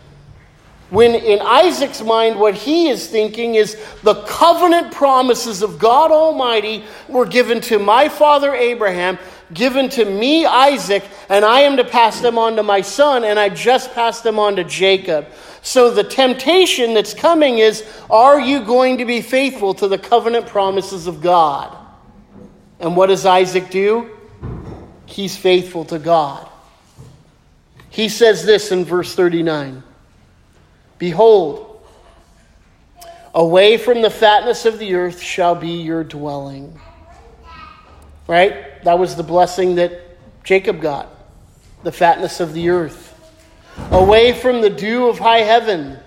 When 0.93 1.15
in 1.15 1.41
Isaac's 1.41 2.03
mind, 2.03 2.39
what 2.39 2.55
he 2.55 2.91
is 2.91 3.07
thinking 3.07 3.55
is 3.55 3.83
the 4.03 4.13
covenant 4.25 4.93
promises 4.93 5.63
of 5.63 5.79
God 5.79 6.11
Almighty 6.11 6.85
were 7.09 7.25
given 7.25 7.63
to 7.63 7.79
my 7.79 8.11
father 8.11 8.55
Abraham, 8.55 9.19
given 9.55 9.89
to 9.89 10.05
me, 10.05 10.45
Isaac, 10.45 11.03
and 11.31 11.47
I 11.47 11.61
am 11.61 11.79
to 11.79 11.85
pass 11.85 12.21
them 12.21 12.37
on 12.37 12.57
to 12.57 12.63
my 12.63 12.83
son, 12.83 13.25
and 13.25 13.39
I 13.39 13.49
just 13.49 13.95
passed 13.95 14.23
them 14.23 14.39
on 14.39 14.57
to 14.57 14.65
Jacob. 14.65 15.29
So 15.63 15.91
the 15.91 16.05
temptation 16.05 16.93
that's 16.93 17.15
coming 17.15 17.57
is 17.57 17.83
are 18.11 18.39
you 18.39 18.63
going 18.63 18.99
to 18.99 19.07
be 19.07 19.23
faithful 19.23 19.73
to 19.73 19.89
the 19.89 19.97
covenant 19.97 20.47
promises 20.47 21.07
of 21.07 21.23
God? 21.23 21.75
And 22.81 22.99
what 22.99 23.07
does 23.07 23.25
Isaac 23.25 23.71
do? 23.71 24.11
He's 25.07 25.39
faithful 25.39 25.87
to 25.87 25.99
God. 25.99 26.47
He 27.89 28.11
says 28.11 28.45
this 28.45 28.73
in 28.73 28.85
verse 28.85 29.15
39. 29.15 29.85
Behold, 31.03 31.73
Away 33.35 33.79
from 33.79 34.03
the 34.03 34.11
fatness 34.11 34.67
of 34.67 34.79
the 34.79 34.95
earth 34.95 35.21
shall 35.21 35.55
be 35.55 35.83
your 35.83 36.05
dwelling. 36.05 36.79
Right? 38.27 38.83
That 38.85 38.99
was 38.99 39.17
the 39.17 39.23
blessing 39.23 39.77
that 39.77 40.01
Jacob 40.45 40.81
got 40.81 41.09
the 41.83 41.93
fatness 41.93 42.41
of 42.41 42.53
the 42.53 42.69
earth. 42.69 43.09
Away 43.91 44.35
from 44.35 44.61
the 44.61 44.69
dew 44.71 45.09
of 45.09 45.19
high 45.19 45.39
heaven. 45.39 45.99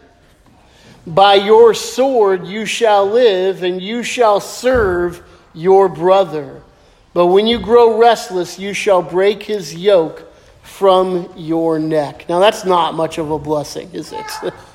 By 1.07 1.35
your 1.35 1.73
sword 1.73 2.47
you 2.47 2.65
shall 2.65 3.07
live, 3.07 3.63
and 3.63 3.81
you 3.81 4.03
shall 4.03 4.39
serve 4.39 5.23
your 5.53 5.89
brother. 5.89 6.61
But 7.13 7.27
when 7.27 7.47
you 7.47 7.59
grow 7.59 7.97
restless, 7.97 8.59
you 8.59 8.73
shall 8.73 9.01
break 9.01 9.43
his 9.43 9.73
yoke 9.73 10.31
from 10.61 11.31
your 11.35 11.79
neck. 11.79 12.29
Now, 12.29 12.39
that's 12.39 12.65
not 12.65 12.93
much 12.93 13.17
of 13.17 13.31
a 13.31 13.39
blessing, 13.39 13.89
is 13.93 14.13
it? 14.13 14.53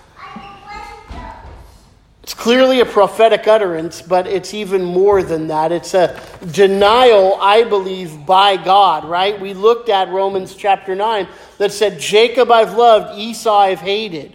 Clearly 2.40 2.80
a 2.80 2.86
prophetic 2.86 3.46
utterance, 3.46 4.00
but 4.00 4.26
it's 4.26 4.54
even 4.54 4.82
more 4.82 5.22
than 5.22 5.48
that. 5.48 5.72
It's 5.72 5.92
a 5.92 6.18
denial, 6.52 7.34
I 7.38 7.64
believe, 7.64 8.24
by 8.24 8.56
God, 8.56 9.04
right? 9.04 9.38
We 9.38 9.52
looked 9.52 9.90
at 9.90 10.08
Romans 10.08 10.54
chapter 10.54 10.94
9 10.94 11.28
that 11.58 11.70
said, 11.70 12.00
Jacob 12.00 12.50
I've 12.50 12.72
loved, 12.72 13.18
Esau 13.18 13.54
I've 13.54 13.80
hated. 13.80 14.34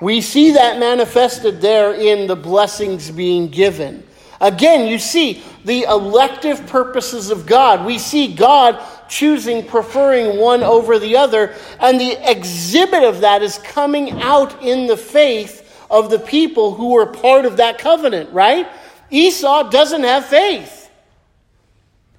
We 0.00 0.22
see 0.22 0.52
that 0.52 0.78
manifested 0.78 1.60
there 1.60 1.92
in 1.92 2.26
the 2.26 2.34
blessings 2.34 3.10
being 3.10 3.48
given. 3.48 4.02
Again, 4.40 4.88
you 4.88 4.98
see 4.98 5.42
the 5.66 5.82
elective 5.82 6.66
purposes 6.66 7.30
of 7.30 7.44
God. 7.44 7.84
We 7.84 7.98
see 7.98 8.34
God 8.34 8.82
choosing, 9.06 9.66
preferring 9.66 10.38
one 10.38 10.62
over 10.62 10.98
the 10.98 11.18
other, 11.18 11.54
and 11.78 12.00
the 12.00 12.18
exhibit 12.30 13.02
of 13.02 13.20
that 13.20 13.42
is 13.42 13.58
coming 13.58 14.22
out 14.22 14.62
in 14.62 14.86
the 14.86 14.96
faith 14.96 15.64
of 15.90 16.10
the 16.10 16.18
people 16.18 16.74
who 16.74 16.92
were 16.92 17.06
part 17.06 17.44
of 17.44 17.58
that 17.58 17.78
covenant, 17.78 18.32
right? 18.32 18.68
Esau 19.10 19.70
doesn't 19.70 20.02
have 20.02 20.26
faith. 20.26 20.90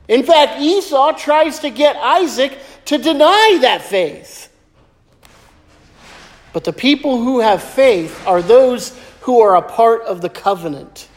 In 0.08 0.24
fact, 0.24 0.62
Esau 0.62 1.12
tries 1.14 1.60
to 1.60 1.70
get 1.70 1.96
Isaac 1.98 2.58
to 2.86 2.98
deny 2.98 3.58
that 3.62 3.82
faith. 3.82 4.54
But 6.54 6.64
the 6.64 6.74
people 6.74 7.18
who 7.18 7.40
have 7.42 7.62
faith 7.62 8.26
are 8.26 8.42
those 8.42 8.98
who 9.22 9.42
are 9.42 9.58
a 9.58 9.62
part 9.62 10.04
of 10.04 10.22
the 10.22 10.30
covenant. 10.30 11.10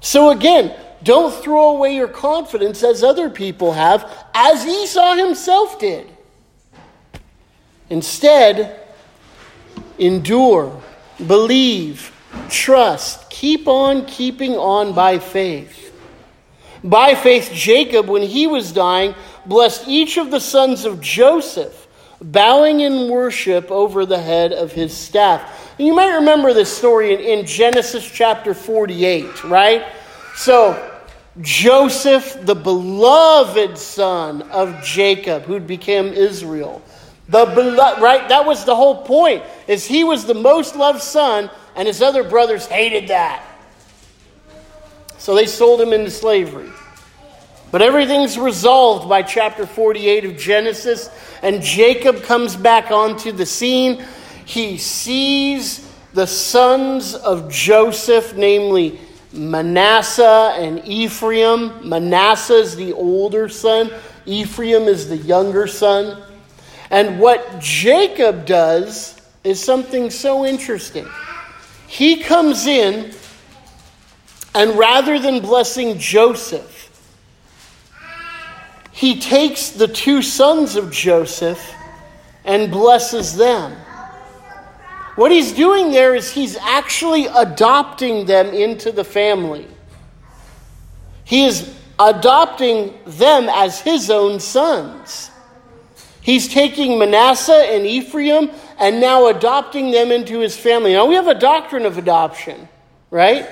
So 0.00 0.30
again, 0.30 0.74
don't 1.02 1.34
throw 1.42 1.70
away 1.70 1.96
your 1.96 2.08
confidence 2.08 2.82
as 2.82 3.02
other 3.02 3.28
people 3.28 3.72
have, 3.72 4.10
as 4.32 4.64
Esau 4.64 5.14
himself 5.14 5.78
did. 5.78 6.06
Instead, 7.90 8.80
endure 9.98 10.80
believe, 11.24 12.12
trust, 12.48 13.28
keep 13.30 13.68
on 13.68 14.06
keeping 14.06 14.54
on 14.54 14.94
by 14.94 15.18
faith. 15.18 15.82
By 16.84 17.14
faith, 17.14 17.50
Jacob, 17.52 18.08
when 18.08 18.22
he 18.22 18.46
was 18.46 18.72
dying, 18.72 19.14
blessed 19.44 19.88
each 19.88 20.18
of 20.18 20.30
the 20.30 20.40
sons 20.40 20.84
of 20.84 21.00
Joseph, 21.00 21.86
bowing 22.20 22.80
in 22.80 23.10
worship 23.10 23.70
over 23.70 24.06
the 24.06 24.20
head 24.20 24.52
of 24.52 24.72
his 24.72 24.96
staff. 24.96 25.74
And 25.78 25.86
you 25.86 25.94
might 25.94 26.14
remember 26.14 26.52
this 26.52 26.74
story 26.74 27.14
in, 27.14 27.20
in 27.20 27.46
Genesis 27.46 28.08
chapter 28.08 28.54
48, 28.54 29.44
right? 29.44 29.84
So, 30.36 30.92
Joseph, 31.40 32.38
the 32.46 32.54
beloved 32.54 33.76
son 33.76 34.42
of 34.42 34.82
Jacob, 34.82 35.42
who 35.42 35.60
became 35.60 36.06
Israel, 36.06 36.82
the 37.28 37.44
beloved, 37.46 38.00
right? 38.00 38.28
That 38.28 38.46
was 38.46 38.64
the 38.64 38.76
whole 38.76 39.02
point. 39.02 39.42
Is 39.66 39.84
he 39.84 40.04
was 40.04 40.24
the 40.24 40.34
most 40.34 40.76
loved 40.76 41.02
son, 41.02 41.50
and 41.74 41.88
his 41.88 42.02
other 42.02 42.22
brothers 42.22 42.66
hated 42.66 43.08
that. 43.08 43.44
So 45.18 45.34
they 45.34 45.46
sold 45.46 45.80
him 45.80 45.92
into 45.92 46.10
slavery. 46.10 46.70
But 47.72 47.82
everything's 47.82 48.38
resolved 48.38 49.08
by 49.08 49.22
chapter 49.22 49.66
48 49.66 50.24
of 50.24 50.38
Genesis, 50.38 51.10
and 51.42 51.62
Jacob 51.62 52.22
comes 52.22 52.54
back 52.54 52.90
onto 52.90 53.32
the 53.32 53.44
scene. 53.44 54.04
He 54.44 54.78
sees 54.78 55.92
the 56.14 56.26
sons 56.26 57.14
of 57.14 57.50
Joseph, 57.50 58.36
namely 58.36 59.00
Manasseh 59.32 60.54
and 60.56 60.86
Ephraim. 60.86 61.88
Manasseh 61.88 62.54
is 62.54 62.76
the 62.76 62.92
older 62.92 63.48
son, 63.48 63.90
Ephraim 64.26 64.84
is 64.84 65.08
the 65.08 65.16
younger 65.16 65.66
son. 65.66 66.22
And 66.90 67.18
what 67.18 67.60
Jacob 67.60 68.46
does 68.46 69.20
is 69.44 69.62
something 69.62 70.10
so 70.10 70.44
interesting. 70.44 71.06
He 71.86 72.22
comes 72.22 72.66
in, 72.66 73.12
and 74.54 74.78
rather 74.78 75.18
than 75.18 75.40
blessing 75.40 75.98
Joseph, 75.98 76.74
he 78.92 79.20
takes 79.20 79.70
the 79.70 79.88
two 79.88 80.22
sons 80.22 80.74
of 80.74 80.90
Joseph 80.90 81.74
and 82.44 82.70
blesses 82.70 83.36
them. 83.36 83.72
What 85.16 85.32
he's 85.32 85.52
doing 85.52 85.90
there 85.90 86.14
is 86.14 86.30
he's 86.30 86.56
actually 86.56 87.26
adopting 87.26 88.26
them 88.26 88.48
into 88.48 88.92
the 88.92 89.04
family. 89.04 89.66
He 91.24 91.44
is 91.44 91.74
adopting 91.98 92.94
them 93.06 93.48
as 93.48 93.80
his 93.80 94.10
own 94.10 94.40
sons. 94.40 95.30
He's 96.26 96.48
taking 96.48 96.98
Manasseh 96.98 97.52
and 97.52 97.86
Ephraim 97.86 98.50
and 98.80 99.00
now 99.00 99.28
adopting 99.28 99.92
them 99.92 100.10
into 100.10 100.40
his 100.40 100.56
family. 100.56 100.92
Now, 100.92 101.06
we 101.06 101.14
have 101.14 101.28
a 101.28 101.38
doctrine 101.38 101.86
of 101.86 101.98
adoption, 101.98 102.68
right? 103.12 103.48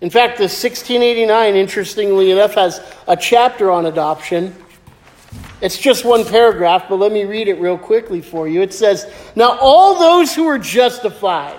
In 0.00 0.10
fact, 0.10 0.38
the 0.38 0.44
1689, 0.44 1.56
interestingly 1.56 2.30
enough, 2.30 2.54
has 2.54 2.80
a 3.08 3.16
chapter 3.16 3.68
on 3.68 3.86
adoption. 3.86 4.54
It's 5.60 5.76
just 5.76 6.04
one 6.04 6.24
paragraph, 6.24 6.84
but 6.88 7.00
let 7.00 7.10
me 7.10 7.24
read 7.24 7.48
it 7.48 7.54
real 7.54 7.76
quickly 7.76 8.20
for 8.20 8.46
you. 8.46 8.62
It 8.62 8.72
says, 8.72 9.12
Now 9.34 9.58
all 9.58 9.98
those 9.98 10.32
who 10.32 10.46
are 10.46 10.58
justified, 10.60 11.58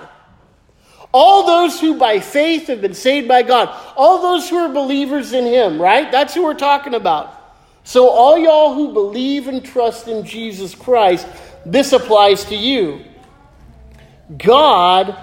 all 1.12 1.46
those 1.46 1.82
who 1.82 2.00
by 2.00 2.22
faith 2.22 2.68
have 2.68 2.80
been 2.80 2.94
saved 2.94 3.28
by 3.28 3.42
God, 3.42 3.78
all 3.98 4.22
those 4.22 4.50
who 4.50 4.56
are 4.56 4.70
believers 4.74 5.34
in 5.34 5.44
Him, 5.44 5.82
right? 5.82 6.10
That's 6.10 6.34
who 6.34 6.44
we're 6.44 6.54
talking 6.54 6.94
about. 6.94 7.45
So, 7.86 8.10
all 8.10 8.36
y'all 8.36 8.74
who 8.74 8.94
believe 8.94 9.48
and 9.48 9.64
trust 9.64 10.08
in 10.08 10.26
Jesus 10.26 10.74
Christ, 10.74 11.28
this 11.68 11.94
applies 11.94 12.44
to 12.46 12.56
you. 12.56 13.06
God 14.38 15.16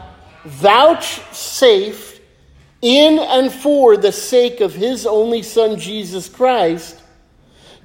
vouchsafed 0.45 2.21
in 2.81 3.19
and 3.19 3.53
for 3.53 3.97
the 3.97 4.13
sake 4.13 4.61
of 4.61 4.75
his 4.75 5.07
only 5.07 5.43
Son, 5.43 5.77
Jesus 5.77 6.29
Christ, 6.29 7.03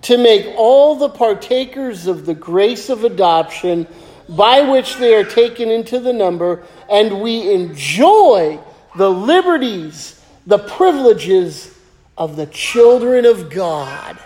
to 0.03 0.15
make 0.15 0.45
all 0.55 0.95
the 0.95 1.09
partakers 1.09 2.05
of 2.05 2.27
the 2.27 2.35
grace 2.35 2.89
of 2.91 3.03
adoption 3.03 3.87
by 4.29 4.61
which 4.61 4.97
they 4.97 5.15
are 5.15 5.23
taken 5.23 5.71
into 5.71 5.99
the 5.99 6.13
number, 6.13 6.63
and 6.87 7.19
we 7.19 7.51
enjoy 7.51 8.59
the 8.95 9.09
liberties, 9.09 10.21
the 10.45 10.59
privileges 10.59 11.73
of 12.15 12.35
the 12.35 12.45
children 12.45 13.25
of 13.25 13.49
God. 13.49 14.19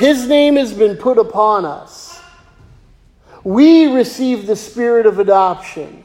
His 0.00 0.26
name 0.26 0.56
has 0.56 0.72
been 0.72 0.96
put 0.96 1.18
upon 1.18 1.66
us. 1.66 2.22
We 3.44 3.88
receive 3.88 4.46
the 4.46 4.56
spirit 4.56 5.04
of 5.04 5.18
adoption. 5.18 6.04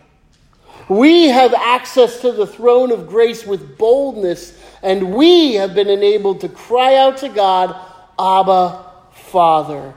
We 0.89 1.29
have 1.29 1.53
access 1.53 2.19
to 2.19 2.33
the 2.33 2.45
throne 2.45 2.91
of 2.91 3.07
grace 3.07 3.45
with 3.45 3.77
boldness, 3.77 4.59
and 4.83 5.15
we 5.15 5.53
have 5.53 5.73
been 5.73 5.87
enabled 5.87 6.41
to 6.41 6.49
cry 6.49 6.97
out 6.97 7.15
to 7.19 7.29
God, 7.29 7.73
Abba, 8.19 8.83
Father. 9.13 9.93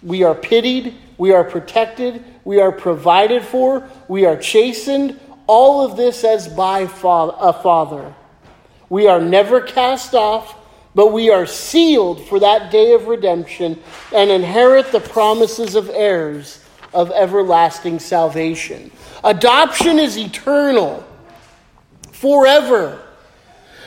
We 0.00 0.22
are 0.22 0.36
pitied, 0.36 0.94
we 1.16 1.32
are 1.32 1.42
protected, 1.42 2.22
we 2.44 2.60
are 2.60 2.70
provided 2.70 3.42
for, 3.42 3.90
we 4.06 4.26
are 4.26 4.36
chastened, 4.36 5.18
all 5.48 5.84
of 5.84 5.96
this 5.96 6.22
as 6.22 6.46
by 6.46 6.82
a 6.82 7.52
Father. 7.52 8.14
We 8.88 9.08
are 9.08 9.20
never 9.20 9.60
cast 9.60 10.14
off, 10.14 10.54
but 10.98 11.12
we 11.12 11.30
are 11.30 11.46
sealed 11.46 12.20
for 12.26 12.40
that 12.40 12.72
day 12.72 12.92
of 12.92 13.06
redemption 13.06 13.78
and 14.12 14.32
inherit 14.32 14.90
the 14.90 14.98
promises 14.98 15.76
of 15.76 15.88
heirs 15.90 16.64
of 16.92 17.12
everlasting 17.12 18.00
salvation. 18.00 18.90
Adoption 19.22 20.00
is 20.00 20.18
eternal, 20.18 21.06
forever. 22.10 23.00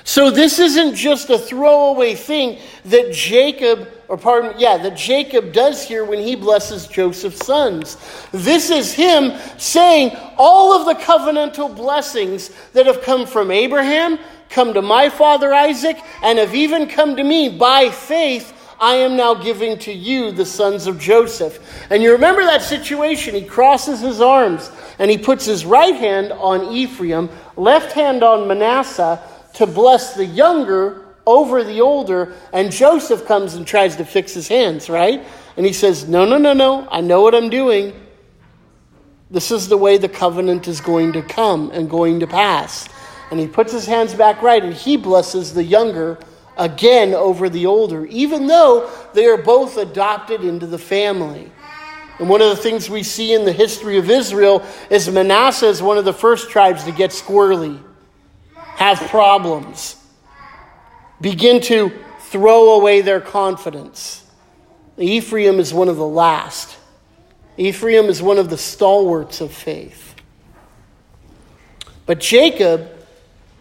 So 0.05 0.31
this 0.31 0.57
isn't 0.57 0.95
just 0.95 1.29
a 1.29 1.37
throwaway 1.37 2.15
thing 2.15 2.59
that 2.85 3.11
Jacob, 3.11 3.89
or 4.07 4.17
pardon, 4.17 4.53
yeah, 4.57 4.77
that 4.77 4.95
Jacob 4.95 5.51
does 5.51 5.85
here 5.85 6.05
when 6.05 6.19
he 6.19 6.37
blesses 6.37 6.87
Joseph's 6.87 7.45
sons. 7.45 7.97
This 8.31 8.69
is 8.69 8.93
him 8.93 9.37
saying 9.57 10.15
all 10.37 10.71
of 10.71 10.85
the 10.85 11.03
covenantal 11.03 11.75
blessings 11.75 12.51
that 12.71 12.85
have 12.85 13.01
come 13.01 13.27
from 13.27 13.51
Abraham, 13.51 14.17
come 14.51 14.73
to 14.73 14.81
my 14.81 15.09
father 15.09 15.53
Isaac, 15.53 15.97
and 16.21 16.37
have 16.37 16.53
even 16.53 16.87
come 16.87 17.15
to 17.15 17.23
me 17.23 17.49
by 17.49 17.89
faith. 17.89 18.53
I 18.79 18.95
am 18.95 19.15
now 19.15 19.35
giving 19.35 19.77
to 19.79 19.93
you 19.93 20.31
the 20.31 20.45
sons 20.45 20.87
of 20.87 20.99
Joseph. 20.99 21.59
And 21.91 22.01
you 22.01 22.11
remember 22.13 22.43
that 22.43 22.63
situation. 22.63 23.35
He 23.35 23.43
crosses 23.43 23.99
his 24.01 24.19
arms 24.19 24.71
and 24.97 25.11
he 25.11 25.19
puts 25.19 25.45
his 25.45 25.65
right 25.65 25.95
hand 25.95 26.31
on 26.31 26.73
Ephraim, 26.73 27.29
left 27.55 27.91
hand 27.91 28.23
on 28.23 28.47
Manasseh 28.47 29.21
to 29.53 29.67
bless 29.67 30.15
the 30.15 30.25
younger 30.25 31.05
over 31.27 31.63
the 31.63 31.79
older. 31.79 32.33
And 32.53 32.71
Joseph 32.71 33.27
comes 33.27 33.53
and 33.53 33.67
tries 33.67 33.97
to 33.97 34.05
fix 34.05 34.33
his 34.33 34.47
hands, 34.47 34.89
right? 34.89 35.23
And 35.57 35.65
he 35.65 35.73
says, 35.73 36.07
No, 36.07 36.25
no, 36.25 36.39
no, 36.39 36.53
no. 36.53 36.87
I 36.89 37.01
know 37.01 37.21
what 37.21 37.35
I'm 37.35 37.49
doing. 37.49 37.93
This 39.29 39.51
is 39.51 39.69
the 39.69 39.77
way 39.77 39.97
the 39.97 40.09
covenant 40.09 40.67
is 40.67 40.81
going 40.81 41.13
to 41.13 41.21
come 41.21 41.69
and 41.71 41.89
going 41.89 42.19
to 42.21 42.27
pass. 42.27 42.89
And 43.31 43.39
he 43.39 43.47
puts 43.47 43.71
his 43.71 43.85
hands 43.85 44.13
back 44.13 44.41
right 44.41 44.63
and 44.63 44.73
he 44.73 44.97
blesses 44.97 45.53
the 45.53 45.63
younger 45.63 46.19
again 46.57 47.13
over 47.13 47.49
the 47.49 47.65
older, 47.65 48.05
even 48.05 48.47
though 48.47 48.91
they 49.13 49.25
are 49.25 49.37
both 49.37 49.77
adopted 49.77 50.43
into 50.43 50.67
the 50.67 50.77
family. 50.77 51.51
And 52.19 52.29
one 52.29 52.41
of 52.41 52.49
the 52.49 52.55
things 52.57 52.89
we 52.89 53.03
see 53.03 53.33
in 53.33 53.45
the 53.45 53.53
history 53.53 53.97
of 53.97 54.09
Israel 54.09 54.63
is 54.89 55.09
Manasseh 55.09 55.67
is 55.67 55.81
one 55.81 55.97
of 55.97 56.05
the 56.05 56.13
first 56.13 56.49
tribes 56.49 56.83
to 56.83 56.91
get 56.91 57.11
squirrely, 57.11 57.81
have 58.75 58.99
problems, 59.09 59.95
begin 61.19 61.61
to 61.61 61.91
throw 62.19 62.75
away 62.75 63.01
their 63.01 63.21
confidence. 63.21 64.23
Ephraim 64.97 65.59
is 65.59 65.73
one 65.73 65.87
of 65.87 65.95
the 65.95 66.05
last. 66.05 66.77
Ephraim 67.57 68.05
is 68.05 68.21
one 68.21 68.37
of 68.37 68.49
the 68.49 68.57
stalwarts 68.57 69.41
of 69.41 69.51
faith. 69.51 70.15
But 72.05 72.19
Jacob, 72.19 73.00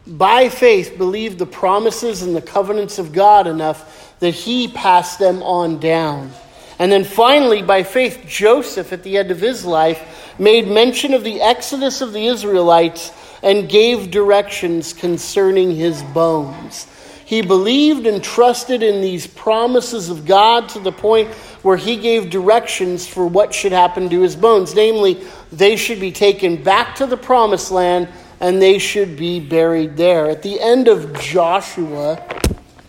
by 0.06 0.48
faith, 0.48 0.96
believed 0.98 1.38
the 1.38 1.46
promises 1.46 2.22
and 2.22 2.34
the 2.34 2.42
covenants 2.42 2.98
of 2.98 3.12
God 3.12 3.46
enough 3.46 4.16
that 4.20 4.34
he 4.34 4.68
passed 4.68 5.18
them 5.18 5.42
on 5.42 5.78
down. 5.78 6.30
And 6.78 6.90
then 6.90 7.04
finally, 7.04 7.62
by 7.62 7.82
faith, 7.82 8.24
Joseph, 8.26 8.92
at 8.92 9.02
the 9.02 9.18
end 9.18 9.30
of 9.30 9.40
his 9.40 9.64
life, 9.64 10.34
made 10.38 10.66
mention 10.66 11.12
of 11.12 11.24
the 11.24 11.40
exodus 11.42 12.00
of 12.00 12.12
the 12.14 12.26
Israelites 12.26 13.12
and 13.42 13.68
gave 13.68 14.10
directions 14.10 14.92
concerning 14.92 15.74
his 15.74 16.02
bones. 16.02 16.86
He 17.26 17.42
believed 17.42 18.06
and 18.06 18.24
trusted 18.24 18.82
in 18.82 19.02
these 19.02 19.26
promises 19.26 20.08
of 20.08 20.26
God 20.26 20.68
to 20.70 20.80
the 20.80 20.90
point 20.90 21.28
where 21.62 21.76
he 21.76 21.96
gave 21.96 22.30
directions 22.30 23.06
for 23.06 23.26
what 23.26 23.54
should 23.54 23.72
happen 23.72 24.08
to 24.08 24.22
his 24.22 24.34
bones. 24.34 24.74
Namely, 24.74 25.22
they 25.52 25.76
should 25.76 26.00
be 26.00 26.10
taken 26.10 26.62
back 26.62 26.96
to 26.96 27.06
the 27.06 27.16
promised 27.16 27.70
land 27.70 28.08
and 28.40 28.60
they 28.60 28.78
should 28.78 29.16
be 29.16 29.38
buried 29.38 29.96
there. 29.96 30.28
At 30.28 30.42
the 30.42 30.58
end 30.60 30.88
of 30.88 31.18
Joshua, 31.20 32.26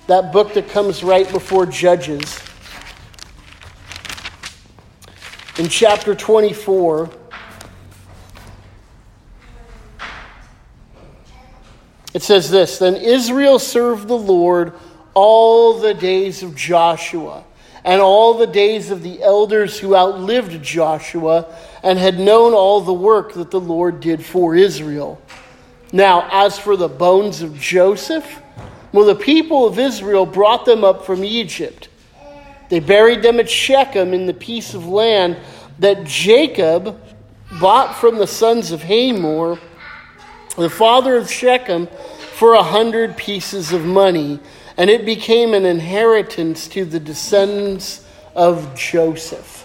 that 0.07 0.31
book 0.31 0.53
that 0.53 0.69
comes 0.69 1.03
right 1.03 1.29
before 1.31 1.65
Judges, 1.65 2.39
in 5.57 5.67
chapter 5.67 6.15
24, 6.15 7.09
It 12.13 12.21
says 12.21 12.49
this 12.49 12.77
Then 12.77 12.95
Israel 12.95 13.59
served 13.59 14.07
the 14.07 14.17
Lord 14.17 14.73
all 15.13 15.79
the 15.79 15.93
days 15.93 16.43
of 16.43 16.55
Joshua 16.55 17.43
and 17.83 18.01
all 18.01 18.35
the 18.35 18.47
days 18.47 18.91
of 18.91 19.01
the 19.01 19.21
elders 19.23 19.79
who 19.79 19.95
outlived 19.95 20.61
Joshua 20.61 21.53
and 21.83 21.97
had 21.97 22.19
known 22.19 22.53
all 22.53 22.81
the 22.81 22.93
work 22.93 23.33
that 23.33 23.51
the 23.51 23.59
Lord 23.59 23.99
did 23.99 24.23
for 24.23 24.55
Israel. 24.55 25.21
Now, 25.91 26.27
as 26.31 26.57
for 26.57 26.77
the 26.77 26.87
bones 26.87 27.41
of 27.41 27.59
Joseph, 27.59 28.41
well, 28.93 29.05
the 29.05 29.15
people 29.15 29.65
of 29.65 29.79
Israel 29.79 30.25
brought 30.25 30.65
them 30.65 30.83
up 30.83 31.05
from 31.05 31.23
Egypt. 31.23 31.89
They 32.69 32.79
buried 32.79 33.21
them 33.21 33.39
at 33.39 33.49
Shechem 33.49 34.13
in 34.13 34.25
the 34.25 34.33
piece 34.33 34.73
of 34.73 34.87
land 34.87 35.37
that 35.79 36.05
Jacob 36.05 36.99
bought 37.59 37.95
from 37.95 38.17
the 38.17 38.27
sons 38.27 38.71
of 38.71 38.83
Hamor 38.83 39.59
the 40.57 40.69
father 40.69 41.17
of 41.17 41.29
Shechem 41.29 41.87
for 42.33 42.53
a 42.53 42.63
hundred 42.63 43.17
pieces 43.17 43.71
of 43.71 43.85
money, 43.85 44.39
and 44.77 44.89
it 44.89 45.05
became 45.05 45.53
an 45.53 45.65
inheritance 45.65 46.67
to 46.69 46.85
the 46.85 46.99
descendants 46.99 48.05
of 48.35 48.75
Joseph. 48.75 49.60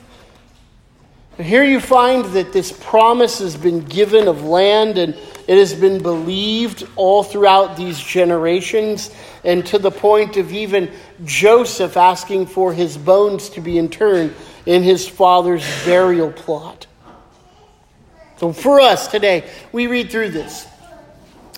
Here 1.38 1.64
you 1.64 1.80
find 1.80 2.24
that 2.26 2.54
this 2.54 2.72
promise 2.72 3.40
has 3.40 3.56
been 3.56 3.80
given 3.80 4.26
of 4.26 4.44
land 4.44 4.96
and 4.96 5.14
it 5.46 5.58
has 5.58 5.74
been 5.74 6.02
believed 6.02 6.88
all 6.96 7.22
throughout 7.22 7.76
these 7.76 8.00
generations, 8.00 9.14
and 9.44 9.64
to 9.66 9.78
the 9.78 9.92
point 9.92 10.36
of 10.36 10.52
even 10.52 10.90
Joseph 11.24 11.96
asking 11.96 12.46
for 12.46 12.72
his 12.72 12.98
bones 12.98 13.50
to 13.50 13.60
be 13.60 13.78
interred 13.78 14.34
in 14.64 14.82
his 14.82 15.08
father's 15.08 15.64
burial 15.84 16.32
plot. 16.32 16.88
So 18.38 18.52
for 18.52 18.80
us 18.80 19.06
today, 19.06 19.48
we 19.70 19.86
read 19.86 20.10
through 20.10 20.30
this. 20.30 20.66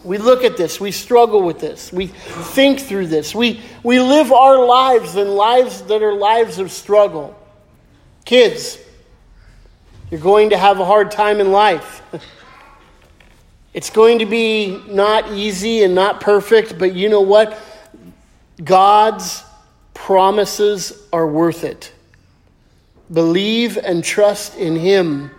We 0.04 0.18
look 0.18 0.44
at 0.44 0.58
this, 0.58 0.78
we 0.78 0.92
struggle 0.92 1.42
with 1.42 1.60
this, 1.60 1.92
we 1.92 2.08
think 2.08 2.80
through 2.80 3.06
this, 3.06 3.34
we, 3.34 3.62
we 3.82 4.00
live 4.00 4.32
our 4.32 4.64
lives 4.64 5.16
in 5.16 5.28
lives 5.28 5.82
that 5.82 6.02
are 6.02 6.12
lives 6.12 6.58
of 6.58 6.70
struggle. 6.70 7.36
Kids, 8.24 8.78
you're 10.10 10.20
going 10.20 10.50
to 10.50 10.58
have 10.58 10.80
a 10.80 10.84
hard 10.84 11.10
time 11.10 11.40
in 11.40 11.52
life. 11.52 12.02
It's 13.74 13.90
going 13.90 14.18
to 14.20 14.26
be 14.26 14.82
not 14.88 15.30
easy 15.30 15.84
and 15.84 15.94
not 15.94 16.20
perfect, 16.20 16.78
but 16.78 16.94
you 16.94 17.08
know 17.08 17.20
what? 17.20 17.56
God's 18.64 19.44
promises 19.94 21.06
are 21.12 21.26
worth 21.26 21.62
it. 21.62 21.92
Believe 23.12 23.76
and 23.76 24.02
trust 24.02 24.56
in 24.56 24.74
Him. 24.74 25.30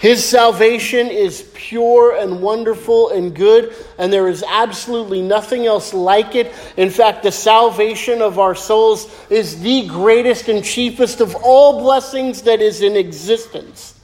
His 0.00 0.24
salvation 0.24 1.08
is 1.08 1.50
pure 1.54 2.16
and 2.16 2.40
wonderful 2.40 3.10
and 3.10 3.34
good, 3.34 3.74
and 3.98 4.12
there 4.12 4.28
is 4.28 4.44
absolutely 4.46 5.22
nothing 5.22 5.66
else 5.66 5.92
like 5.92 6.36
it. 6.36 6.54
In 6.76 6.88
fact, 6.88 7.24
the 7.24 7.32
salvation 7.32 8.22
of 8.22 8.38
our 8.38 8.54
souls 8.54 9.12
is 9.28 9.60
the 9.60 9.88
greatest 9.88 10.48
and 10.48 10.64
chiefest 10.64 11.20
of 11.20 11.34
all 11.34 11.80
blessings 11.80 12.42
that 12.42 12.60
is 12.60 12.80
in 12.80 12.96
existence. 12.96 13.98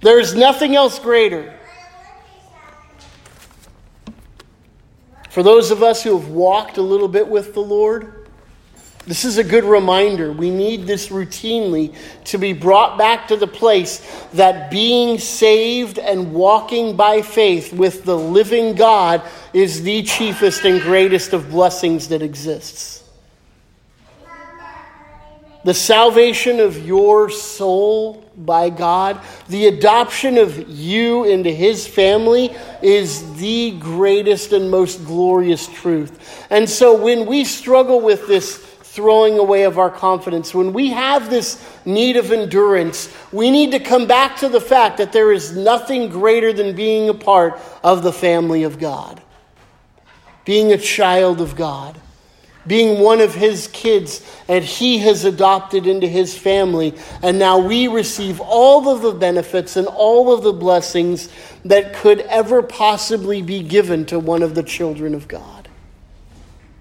There 0.00 0.18
is 0.18 0.34
nothing 0.34 0.76
else 0.76 0.98
greater. 0.98 1.54
For 5.28 5.42
those 5.42 5.70
of 5.70 5.82
us 5.82 6.02
who 6.02 6.18
have 6.18 6.28
walked 6.28 6.78
a 6.78 6.82
little 6.82 7.08
bit 7.08 7.28
with 7.28 7.52
the 7.52 7.60
Lord, 7.60 8.23
this 9.06 9.24
is 9.24 9.36
a 9.36 9.44
good 9.44 9.64
reminder. 9.64 10.32
We 10.32 10.50
need 10.50 10.86
this 10.86 11.08
routinely 11.08 11.94
to 12.24 12.38
be 12.38 12.54
brought 12.54 12.96
back 12.96 13.28
to 13.28 13.36
the 13.36 13.46
place 13.46 14.00
that 14.32 14.70
being 14.70 15.18
saved 15.18 15.98
and 15.98 16.32
walking 16.32 16.96
by 16.96 17.20
faith 17.20 17.72
with 17.72 18.04
the 18.04 18.16
living 18.16 18.74
God 18.74 19.22
is 19.52 19.82
the 19.82 20.02
chiefest 20.04 20.64
and 20.64 20.80
greatest 20.80 21.34
of 21.34 21.50
blessings 21.50 22.08
that 22.08 22.22
exists. 22.22 23.04
The 25.64 25.74
salvation 25.74 26.60
of 26.60 26.86
your 26.86 27.30
soul 27.30 28.22
by 28.36 28.68
God, 28.68 29.20
the 29.48 29.66
adoption 29.66 30.36
of 30.36 30.68
you 30.68 31.24
into 31.24 31.50
His 31.50 31.86
family 31.86 32.54
is 32.82 33.34
the 33.36 33.72
greatest 33.78 34.52
and 34.52 34.70
most 34.70 35.06
glorious 35.06 35.66
truth. 35.66 36.46
And 36.50 36.68
so 36.68 37.02
when 37.02 37.24
we 37.24 37.44
struggle 37.44 38.00
with 38.02 38.26
this, 38.26 38.73
throwing 38.94 39.38
away 39.38 39.64
of 39.64 39.76
our 39.76 39.90
confidence. 39.90 40.54
When 40.54 40.72
we 40.72 40.90
have 40.90 41.28
this 41.28 41.60
need 41.84 42.16
of 42.16 42.30
endurance, 42.30 43.12
we 43.32 43.50
need 43.50 43.72
to 43.72 43.80
come 43.80 44.06
back 44.06 44.36
to 44.38 44.48
the 44.48 44.60
fact 44.60 44.98
that 44.98 45.12
there 45.12 45.32
is 45.32 45.56
nothing 45.56 46.08
greater 46.08 46.52
than 46.52 46.76
being 46.76 47.08
a 47.08 47.14
part 47.14 47.60
of 47.82 48.04
the 48.04 48.12
family 48.12 48.62
of 48.62 48.78
God, 48.78 49.20
being 50.44 50.72
a 50.72 50.78
child 50.78 51.40
of 51.40 51.56
God, 51.56 52.00
being 52.68 53.00
one 53.00 53.20
of 53.20 53.34
His 53.34 53.66
kids, 53.72 54.24
and 54.46 54.64
He 54.64 54.98
has 54.98 55.24
adopted 55.24 55.88
into 55.88 56.06
His 56.06 56.38
family. 56.38 56.94
And 57.20 57.36
now 57.36 57.58
we 57.58 57.88
receive 57.88 58.40
all 58.40 58.88
of 58.88 59.02
the 59.02 59.12
benefits 59.12 59.76
and 59.76 59.88
all 59.88 60.32
of 60.32 60.44
the 60.44 60.52
blessings 60.52 61.28
that 61.64 61.94
could 61.94 62.20
ever 62.20 62.62
possibly 62.62 63.42
be 63.42 63.62
given 63.64 64.06
to 64.06 64.20
one 64.20 64.42
of 64.42 64.54
the 64.54 64.62
children 64.62 65.14
of 65.14 65.26
God. 65.26 65.68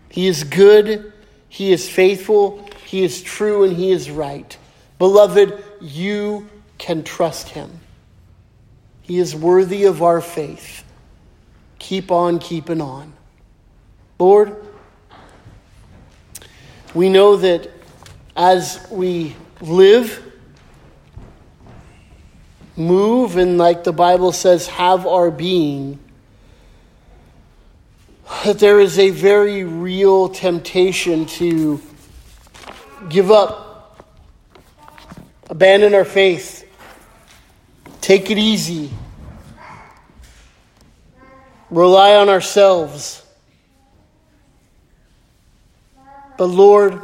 He 0.09 0.28
is 0.28 0.43
good 0.43 1.12
he 1.54 1.72
is 1.72 1.88
faithful, 1.88 2.68
He 2.84 3.04
is 3.04 3.22
true, 3.22 3.64
and 3.64 3.78
He 3.78 3.91
is 3.91 4.10
right. 4.10 4.58
Beloved, 4.97 5.64
you 5.82 6.49
can 6.80 7.04
trust 7.04 7.49
Him. 7.49 7.80
He 9.04 9.20
is 9.20 9.36
worthy 9.36 9.84
of 9.84 10.01
our 10.01 10.20
faith. 10.20 10.84
Keep 11.78 12.10
on 12.10 12.39
keeping 12.39 12.82
on. 12.82 13.14
Lord, 14.18 14.66
we 16.95 17.08
know 17.08 17.36
that 17.38 17.70
as 18.36 18.88
we 18.89 19.36
live, 19.62 20.34
move, 22.76 23.38
and 23.38 23.60
like 23.60 23.84
the 23.84 23.93
Bible 23.93 24.32
says, 24.32 24.66
have 24.70 25.06
our 25.06 25.30
being, 25.30 25.99
that 28.44 28.60
there 28.60 28.82
is 28.82 29.00
a 29.00 29.10
very 29.10 29.64
real 29.64 30.28
temptation 30.28 31.26
to 31.26 31.82
give 33.08 33.32
up, 33.32 34.06
abandon 35.50 35.94
our 35.94 36.04
faith, 36.04 36.70
take 38.02 38.30
it 38.30 38.38
easy, 38.38 38.91
rely 41.70 42.16
on 42.16 42.28
ourselves. 42.28 43.26
But 46.38 46.48
Lord, 46.48 47.00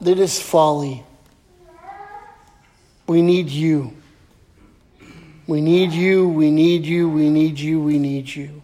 that 0.00 0.18
is 0.18 0.40
folly. 0.40 1.04
We 3.06 3.20
need 3.20 3.50
you. 3.50 3.94
We 5.46 5.60
need 5.60 5.92
you, 5.92 6.28
we 6.28 6.50
need 6.50 6.86
you, 6.86 7.08
we 7.08 7.28
need 7.28 7.58
you, 7.58 7.80
we 7.80 7.98
need 7.98 8.34
you. 8.34 8.62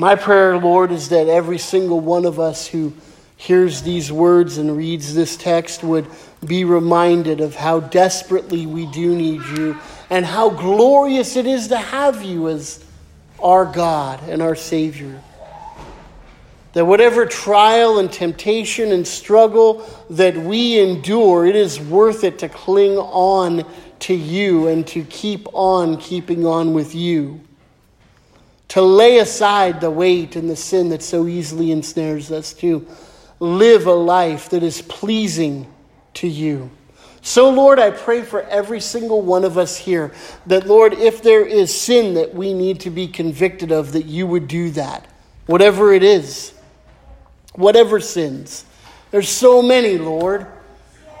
My 0.00 0.14
prayer, 0.14 0.56
Lord, 0.56 0.92
is 0.92 1.08
that 1.08 1.26
every 1.26 1.58
single 1.58 1.98
one 1.98 2.24
of 2.24 2.38
us 2.38 2.68
who 2.68 2.92
hears 3.36 3.82
these 3.82 4.12
words 4.12 4.56
and 4.56 4.76
reads 4.76 5.12
this 5.12 5.36
text 5.36 5.82
would 5.82 6.06
be 6.44 6.64
reminded 6.64 7.40
of 7.40 7.56
how 7.56 7.80
desperately 7.80 8.64
we 8.64 8.86
do 8.86 9.16
need 9.16 9.42
you 9.58 9.76
and 10.08 10.24
how 10.24 10.50
glorious 10.50 11.34
it 11.34 11.46
is 11.46 11.66
to 11.68 11.76
have 11.76 12.22
you 12.22 12.48
as 12.48 12.84
our 13.40 13.64
God 13.64 14.20
and 14.28 14.40
our 14.40 14.54
Savior. 14.54 15.20
That 16.74 16.84
whatever 16.84 17.26
trial 17.26 17.98
and 17.98 18.12
temptation 18.12 18.92
and 18.92 19.04
struggle 19.04 19.84
that 20.10 20.36
we 20.36 20.78
endure, 20.78 21.44
it 21.44 21.56
is 21.56 21.80
worth 21.80 22.22
it 22.22 22.38
to 22.38 22.48
cling 22.48 22.96
on 22.98 23.64
to 24.00 24.14
you 24.14 24.68
and 24.68 24.86
to 24.88 25.02
keep 25.02 25.48
on 25.54 25.96
keeping 25.96 26.46
on 26.46 26.72
with 26.72 26.94
you. 26.94 27.40
To 28.68 28.82
lay 28.82 29.18
aside 29.18 29.80
the 29.80 29.90
weight 29.90 30.36
and 30.36 30.48
the 30.48 30.56
sin 30.56 30.90
that 30.90 31.02
so 31.02 31.26
easily 31.26 31.72
ensnares 31.72 32.30
us, 32.30 32.52
to 32.54 32.86
live 33.40 33.86
a 33.86 33.92
life 33.92 34.50
that 34.50 34.62
is 34.62 34.82
pleasing 34.82 35.72
to 36.14 36.28
you. 36.28 36.70
So, 37.22 37.50
Lord, 37.50 37.78
I 37.78 37.90
pray 37.90 38.22
for 38.22 38.42
every 38.42 38.80
single 38.80 39.22
one 39.22 39.44
of 39.44 39.58
us 39.58 39.76
here 39.76 40.12
that, 40.46 40.66
Lord, 40.66 40.92
if 40.94 41.22
there 41.22 41.44
is 41.44 41.78
sin 41.78 42.14
that 42.14 42.34
we 42.34 42.54
need 42.54 42.80
to 42.80 42.90
be 42.90 43.08
convicted 43.08 43.72
of, 43.72 43.92
that 43.92 44.06
you 44.06 44.26
would 44.26 44.48
do 44.48 44.70
that, 44.70 45.06
whatever 45.46 45.92
it 45.92 46.02
is, 46.02 46.52
whatever 47.54 48.00
sins. 48.00 48.64
There's 49.10 49.28
so 49.28 49.62
many, 49.62 49.98
Lord. 49.98 50.46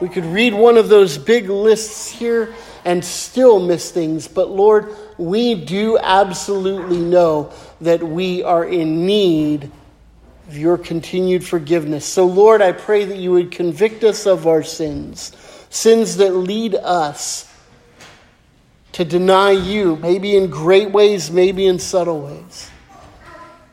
We 0.00 0.08
could 0.08 0.24
read 0.24 0.54
one 0.54 0.76
of 0.76 0.88
those 0.88 1.18
big 1.18 1.48
lists 1.48 2.08
here 2.08 2.54
and 2.84 3.04
still 3.04 3.58
miss 3.58 3.90
things, 3.90 4.28
but 4.28 4.48
Lord, 4.48 4.94
we 5.18 5.54
do 5.54 5.98
absolutely 5.98 6.98
know 6.98 7.52
that 7.80 8.02
we 8.02 8.42
are 8.42 8.64
in 8.64 9.04
need 9.04 9.70
of 10.46 10.56
your 10.56 10.78
continued 10.78 11.44
forgiveness. 11.44 12.06
So, 12.06 12.24
Lord, 12.24 12.62
I 12.62 12.72
pray 12.72 13.04
that 13.04 13.18
you 13.18 13.32
would 13.32 13.50
convict 13.50 14.04
us 14.04 14.26
of 14.26 14.46
our 14.46 14.62
sins, 14.62 15.32
sins 15.68 16.16
that 16.16 16.34
lead 16.34 16.74
us 16.74 17.52
to 18.92 19.04
deny 19.04 19.50
you, 19.50 19.96
maybe 19.96 20.36
in 20.36 20.48
great 20.48 20.90
ways, 20.90 21.30
maybe 21.30 21.66
in 21.66 21.78
subtle 21.78 22.20
ways. 22.20 22.70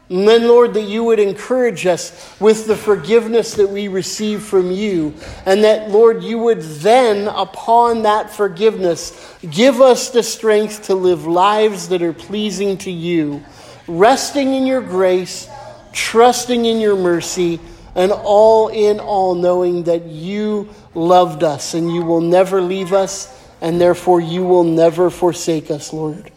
And 0.09 0.27
then, 0.27 0.47
Lord, 0.47 0.75
that 0.75 0.83
you 0.83 1.03
would 1.03 1.19
encourage 1.19 1.87
us 1.87 2.39
with 2.39 2.67
the 2.67 2.75
forgiveness 2.75 3.55
that 3.55 3.69
we 3.69 3.87
receive 3.87 4.43
from 4.43 4.69
you. 4.71 5.15
And 5.47 5.63
that, 5.63 5.89
Lord, 5.89 6.23
you 6.23 6.37
would 6.39 6.61
then, 6.61 7.27
upon 7.27 8.03
that 8.03 8.29
forgiveness, 8.29 9.35
give 9.49 9.81
us 9.81 10.11
the 10.11 10.21
strength 10.21 10.83
to 10.83 10.95
live 10.95 11.25
lives 11.25 11.89
that 11.89 12.03
are 12.03 12.13
pleasing 12.13 12.77
to 12.79 12.91
you, 12.91 13.43
resting 13.87 14.53
in 14.53 14.67
your 14.67 14.81
grace, 14.81 15.49
trusting 15.91 16.65
in 16.65 16.79
your 16.79 16.95
mercy, 16.95 17.59
and 17.95 18.11
all 18.11 18.67
in 18.67 18.99
all 18.99 19.33
knowing 19.33 19.83
that 19.83 20.05
you 20.05 20.69
loved 20.93 21.43
us 21.43 21.73
and 21.73 21.91
you 21.91 22.03
will 22.03 22.21
never 22.21 22.61
leave 22.61 22.93
us, 22.93 23.33
and 23.61 23.81
therefore 23.81 24.19
you 24.21 24.43
will 24.43 24.65
never 24.65 25.09
forsake 25.09 25.71
us, 25.71 25.91
Lord. 25.91 26.31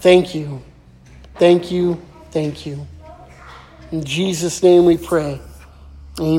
Thank 0.00 0.34
you. 0.34 0.62
Thank 1.40 1.72
you. 1.72 2.00
Thank 2.32 2.66
you. 2.66 2.86
In 3.92 4.04
Jesus' 4.04 4.62
name 4.62 4.84
we 4.86 4.98
pray. 4.98 5.40
Amen. 6.20 6.38